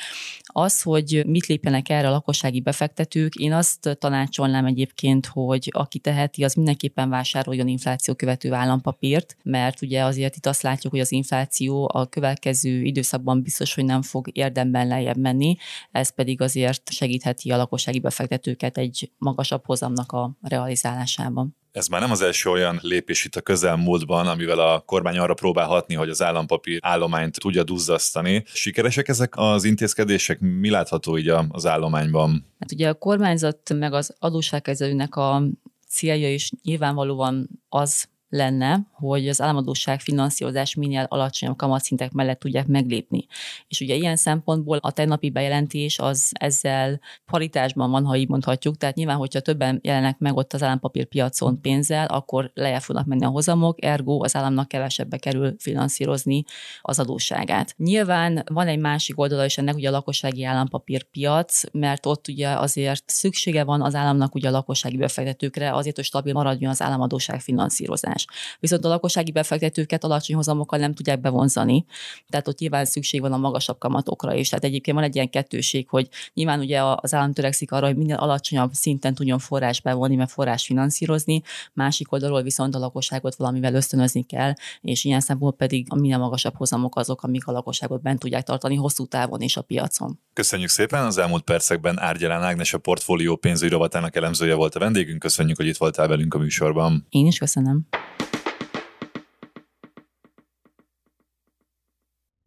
Az, 0.52 0.82
hogy 0.82 1.22
mit 1.26 1.46
lépjenek 1.46 1.88
erre 1.88 2.08
a 2.08 2.10
lakossági 2.10 2.60
befektetők, 2.60 3.34
én 3.34 3.52
azt 3.52 3.96
tanácsolnám 3.98 4.66
egyébként, 4.66 5.26
hogy 5.26 5.68
aki 5.72 5.98
teheti, 5.98 6.44
az 6.44 6.54
mindenképpen 6.54 7.08
vásároljon 7.10 7.68
infláció 7.68 8.14
követő 8.14 8.52
állampapírt, 8.52 9.36
mert 9.42 9.82
ugye 9.82 10.04
azért 10.04 10.36
itt 10.36 10.46
azt 10.46 10.62
látjuk, 10.62 10.92
hogy 10.92 11.02
az 11.02 11.12
infláció 11.12 11.90
a 11.92 12.06
következő 12.06 12.82
időszakban 12.82 13.42
biztos, 13.42 13.74
hogy 13.74 13.84
nem 13.84 14.02
fog 14.02 14.28
érdemben 14.32 14.86
lejjebb 14.86 15.16
menni, 15.16 15.56
ez 15.90 16.14
pedig 16.14 16.40
azért 16.40 16.90
segítheti 16.92 17.50
a 17.50 17.56
lakossági 17.56 18.00
befektetőket 18.00 18.78
egy 18.78 19.10
magasabb 19.18 19.64
hozamnak 19.64 20.12
a 20.12 20.36
realizálásában. 20.40 21.58
Ez 21.72 21.86
már 21.86 22.00
nem 22.00 22.10
az 22.10 22.22
első 22.22 22.50
olyan 22.50 22.78
lépés 22.82 23.24
itt 23.24 23.36
a 23.36 23.40
közelmúltban, 23.40 24.26
amivel 24.26 24.58
a 24.58 24.80
kormány 24.80 25.18
arra 25.18 25.34
próbál 25.34 25.66
hatni, 25.66 25.94
hogy 25.94 26.08
az 26.08 26.22
állampapír 26.22 26.78
állományt 26.82 27.38
tudja 27.38 27.62
duzzasztani. 27.62 28.44
Sikeresek 28.46 29.08
ezek 29.08 29.32
az 29.36 29.64
intézkedések? 29.64 30.40
Mi 30.40 30.70
látható 30.70 31.18
így 31.18 31.32
az 31.48 31.66
állományban? 31.66 32.46
Hát 32.58 32.72
ugye 32.72 32.88
a 32.88 32.94
kormányzat 32.94 33.74
meg 33.74 33.92
az 33.92 34.14
adósságkezelőnek 34.18 35.16
a 35.16 35.42
célja 35.88 36.32
is 36.32 36.50
nyilvánvalóan 36.62 37.48
az 37.68 38.08
lenne, 38.30 38.80
hogy 38.92 39.28
az 39.28 39.40
államadóság 39.40 40.00
finanszírozás 40.00 40.74
minél 40.74 41.06
alacsonyabb 41.08 41.56
kamatszintek 41.56 42.12
mellett 42.12 42.38
tudják 42.38 42.66
meglépni. 42.66 43.26
És 43.68 43.80
ugye 43.80 43.94
ilyen 43.94 44.16
szempontból 44.16 44.78
a 44.80 44.90
tegnapi 44.90 45.30
bejelentés 45.30 45.98
az 45.98 46.32
ezzel 46.32 47.00
paritásban 47.26 47.90
van, 47.90 48.04
ha 48.04 48.16
így 48.16 48.28
mondhatjuk, 48.28 48.76
tehát 48.76 48.94
nyilván, 48.94 49.16
hogyha 49.16 49.40
többen 49.40 49.78
jelenek 49.82 50.18
meg 50.18 50.36
ott 50.36 50.52
az 50.52 50.62
állampapírpiacon 50.62 51.60
pénzzel, 51.60 52.06
akkor 52.06 52.50
lejjebb 52.54 52.80
fognak 52.80 53.06
menni 53.06 53.24
a 53.24 53.28
hozamok, 53.28 53.84
ergo 53.84 54.24
az 54.24 54.36
államnak 54.36 54.68
kevesebbe 54.68 55.16
kerül 55.16 55.54
finanszírozni 55.58 56.44
az 56.80 56.98
adósságát. 56.98 57.74
Nyilván 57.76 58.42
van 58.46 58.66
egy 58.66 58.78
másik 58.78 59.18
oldala 59.18 59.44
is 59.44 59.58
ennek, 59.58 59.74
ugye 59.74 59.88
a 59.88 59.92
lakossági 59.92 60.44
állampapírpiac, 60.44 61.62
mert 61.72 62.06
ott 62.06 62.28
ugye 62.28 62.48
azért 62.48 63.02
szüksége 63.06 63.64
van 63.64 63.82
az 63.82 63.94
államnak 63.94 64.34
ugye 64.34 64.48
a 64.48 64.52
lakossági 64.52 64.96
befektetőkre, 64.96 65.74
azért, 65.74 65.96
hogy 65.96 66.04
stabil 66.04 66.32
maradjon 66.32 66.70
az 66.70 66.82
államadóság 66.82 67.40
finanszírozás 67.40 68.19
más. 68.26 68.56
Viszont 68.60 68.84
a 68.84 68.88
lakossági 68.88 69.32
befektetőket 69.32 70.04
alacsony 70.04 70.36
hozamokkal 70.36 70.78
nem 70.78 70.94
tudják 70.94 71.20
bevonzani, 71.20 71.84
tehát 72.28 72.48
ott 72.48 72.58
nyilván 72.58 72.84
szükség 72.84 73.20
van 73.20 73.32
a 73.32 73.36
magasabb 73.36 73.78
kamatokra 73.78 74.34
is. 74.34 74.48
Tehát 74.48 74.64
egyébként 74.64 74.96
van 74.96 75.06
egy 75.06 75.14
ilyen 75.14 75.30
kettőség, 75.30 75.88
hogy 75.88 76.08
nyilván 76.34 76.60
ugye 76.60 76.82
az 76.82 77.14
állam 77.14 77.32
törekszik 77.32 77.72
arra, 77.72 77.86
hogy 77.86 77.96
minél 77.96 78.16
alacsonyabb 78.16 78.72
szinten 78.72 79.14
tudjon 79.14 79.38
forrás 79.38 79.80
bevonni, 79.80 80.16
mert 80.16 80.30
forrás 80.30 80.64
finanszírozni, 80.64 81.42
másik 81.72 82.12
oldalról 82.12 82.42
viszont 82.42 82.74
a 82.74 82.78
lakosságot 82.78 83.34
valamivel 83.34 83.74
ösztönözni 83.74 84.22
kell, 84.22 84.52
és 84.80 85.04
ilyen 85.04 85.20
szempontból 85.20 85.66
pedig 85.66 85.86
a 85.90 85.94
minél 85.94 86.18
magasabb 86.18 86.54
hozamok 86.56 86.96
azok, 86.96 87.22
amik 87.22 87.46
a 87.46 87.52
lakosságot 87.52 88.02
bent 88.02 88.18
tudják 88.18 88.44
tartani 88.44 88.74
hosszú 88.74 89.06
távon 89.06 89.40
és 89.40 89.56
a 89.56 89.62
piacon. 89.62 90.18
Köszönjük 90.32 90.68
szépen! 90.68 91.04
Az 91.04 91.18
elmúlt 91.18 91.42
percekben 91.42 91.98
Árgyalán 92.00 92.42
Ágnes 92.42 92.74
a 92.74 92.78
portfólió 92.78 93.36
pénzügyi 93.36 93.72
rovatának 93.72 94.16
elemzője 94.16 94.54
volt 94.54 94.74
a 94.74 94.78
vendégünk. 94.78 95.18
Köszönjük, 95.18 95.56
hogy 95.56 95.66
itt 95.66 95.76
voltál 95.76 96.08
velünk 96.08 96.34
a 96.34 96.38
műsorban. 96.38 97.06
Én 97.08 97.26
is 97.26 97.38
köszönöm. 97.38 97.86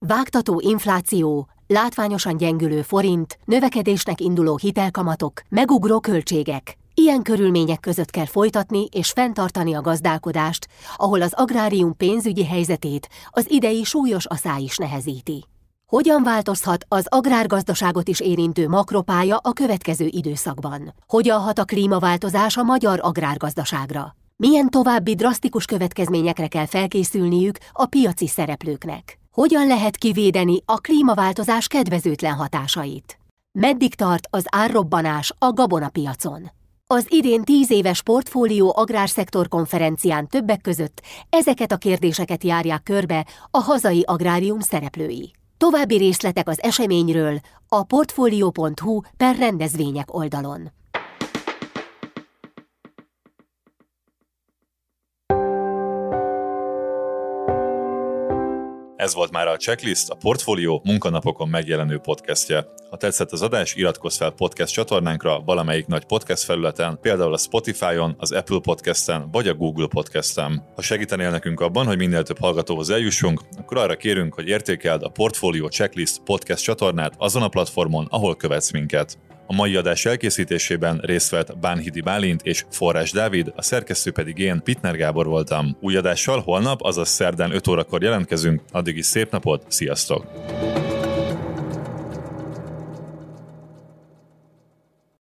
Vágtató 0.08 0.60
infláció, 0.60 1.48
látványosan 1.68 2.38
gyengülő 2.38 2.82
forint, 2.82 3.38
növekedésnek 3.46 4.22
induló 4.22 4.58
hitelkamatok, 4.58 5.42
megugró 5.50 6.00
költségek. 6.00 6.78
Ilyen 6.94 7.22
körülmények 7.22 7.80
között 7.80 8.10
kell 8.10 8.26
folytatni 8.26 8.86
és 8.92 9.12
fenntartani 9.12 9.74
a 9.74 9.82
gazdálkodást, 9.82 10.68
ahol 10.96 11.22
az 11.22 11.34
agrárium 11.36 11.98
pénzügyi 11.98 12.46
helyzetét 12.46 13.10
az 13.30 13.46
idei 13.50 13.84
súlyos 13.84 14.26
aszály 14.26 14.62
is 14.62 14.78
nehezíti. 14.78 15.46
Hogyan 15.86 16.24
változhat 16.24 16.86
az 16.88 17.06
agrárgazdaságot 17.10 18.08
is 18.08 18.20
érintő 18.20 18.68
makropája 18.68 19.38
a 19.38 19.52
következő 19.52 20.08
időszakban? 20.10 20.94
Hogyan 21.08 21.40
hat 21.40 21.60
a 21.60 21.66
klímaváltozás 21.66 22.58
a 22.58 22.64
magyar 22.64 23.00
agrárgazdaságra? 23.02 24.16
Milyen 24.36 24.70
további 24.70 25.16
drasztikus 25.16 25.66
következményekre 25.66 26.48
kell 26.48 26.66
felkészülniük 26.66 27.58
a 27.72 27.86
piaci 27.86 28.28
szereplőknek? 28.28 29.22
Hogyan 29.34 29.68
lehet 29.68 29.98
kivédeni 29.98 30.62
a 30.66 30.78
klímaváltozás 30.78 31.68
kedvezőtlen 31.68 32.34
hatásait? 32.34 33.18
Meddig 33.60 33.96
tart 33.96 34.28
az 34.30 34.46
árrobbanás 34.50 35.34
a 35.38 35.52
gabonapiacon? 35.52 36.52
Az 36.88 37.06
idén 37.10 37.44
tíz 37.44 37.72
éves 37.72 38.04
portfólió 38.04 38.74
agrárszektor 38.76 39.48
konferencián 39.48 40.28
többek 40.28 40.62
között 40.62 41.02
ezeket 41.30 41.72
a 41.72 41.78
kérdéseket 41.78 42.44
járják 42.44 42.84
körbe 42.84 43.26
a 43.52 43.58
hazai 43.58 44.04
agrárium 44.08 44.60
szereplői. 44.60 45.32
További 45.58 45.98
részletek 45.98 46.48
az 46.48 46.62
eseményről 46.62 47.40
a 47.68 47.84
portfolio.hu 47.84 49.02
per 49.18 49.36
rendezvények 49.36 50.14
oldalon. 50.14 50.72
Ez 59.04 59.14
volt 59.14 59.32
már 59.32 59.48
a 59.48 59.58
Checklist, 59.58 60.10
a 60.10 60.16
Portfólió 60.16 60.82
munkanapokon 60.84 61.50
megjelenő 61.50 61.98
podcastje. 61.98 62.66
Ha 62.90 62.98
tetszett 62.98 63.32
az 63.32 63.42
adás, 63.42 63.76
iratkozz 63.76 64.18
fel 64.18 64.32
podcast 64.32 64.74
csatornánkra 64.74 65.40
valamelyik 65.40 65.86
nagy 65.86 66.06
podcast 66.06 66.44
felületen, 66.44 67.00
például 67.02 67.34
a 67.34 67.38
Spotify-on, 67.38 68.16
az 68.18 68.32
Apple 68.32 68.60
Podcast-en 68.60 69.30
vagy 69.32 69.48
a 69.48 69.54
Google 69.54 69.88
Podcast-en. 69.88 70.64
Ha 70.76 70.82
segítenél 70.82 71.30
nekünk 71.30 71.60
abban, 71.60 71.86
hogy 71.86 71.98
minél 71.98 72.24
több 72.24 72.40
hallgatóhoz 72.40 72.90
eljussunk, 72.90 73.42
akkor 73.58 73.78
arra 73.78 73.96
kérünk, 73.96 74.34
hogy 74.34 74.48
értékeld 74.48 75.04
a 75.04 75.10
Portfolio 75.10 75.68
Checklist 75.68 76.22
podcast 76.26 76.64
csatornát 76.64 77.14
azon 77.18 77.42
a 77.42 77.48
platformon, 77.48 78.08
ahol 78.10 78.36
követsz 78.36 78.72
minket. 78.72 79.18
A 79.48 79.54
mai 79.54 79.76
adás 79.76 80.06
elkészítésében 80.06 81.00
részt 81.04 81.30
vett 81.30 81.58
Bánhidi 81.58 82.02
Bálint 82.02 82.42
és 82.44 82.66
Forrás 82.70 83.12
Dávid, 83.12 83.52
a 83.56 83.62
szerkesztő 83.62 84.12
pedig 84.12 84.38
én, 84.38 84.62
Pitner 84.64 84.96
Gábor 84.96 85.26
voltam. 85.26 85.78
Új 85.80 85.96
adással 85.96 86.40
holnap, 86.40 86.82
azaz 86.82 87.10
szerdán 87.10 87.52
5 87.52 87.68
órakor 87.68 88.04
jelentkezünk, 88.04 88.62
addig 88.72 88.98
is 88.98 89.06
szép 89.06 89.32
napot, 89.32 89.66
sziasztok! 89.68 90.26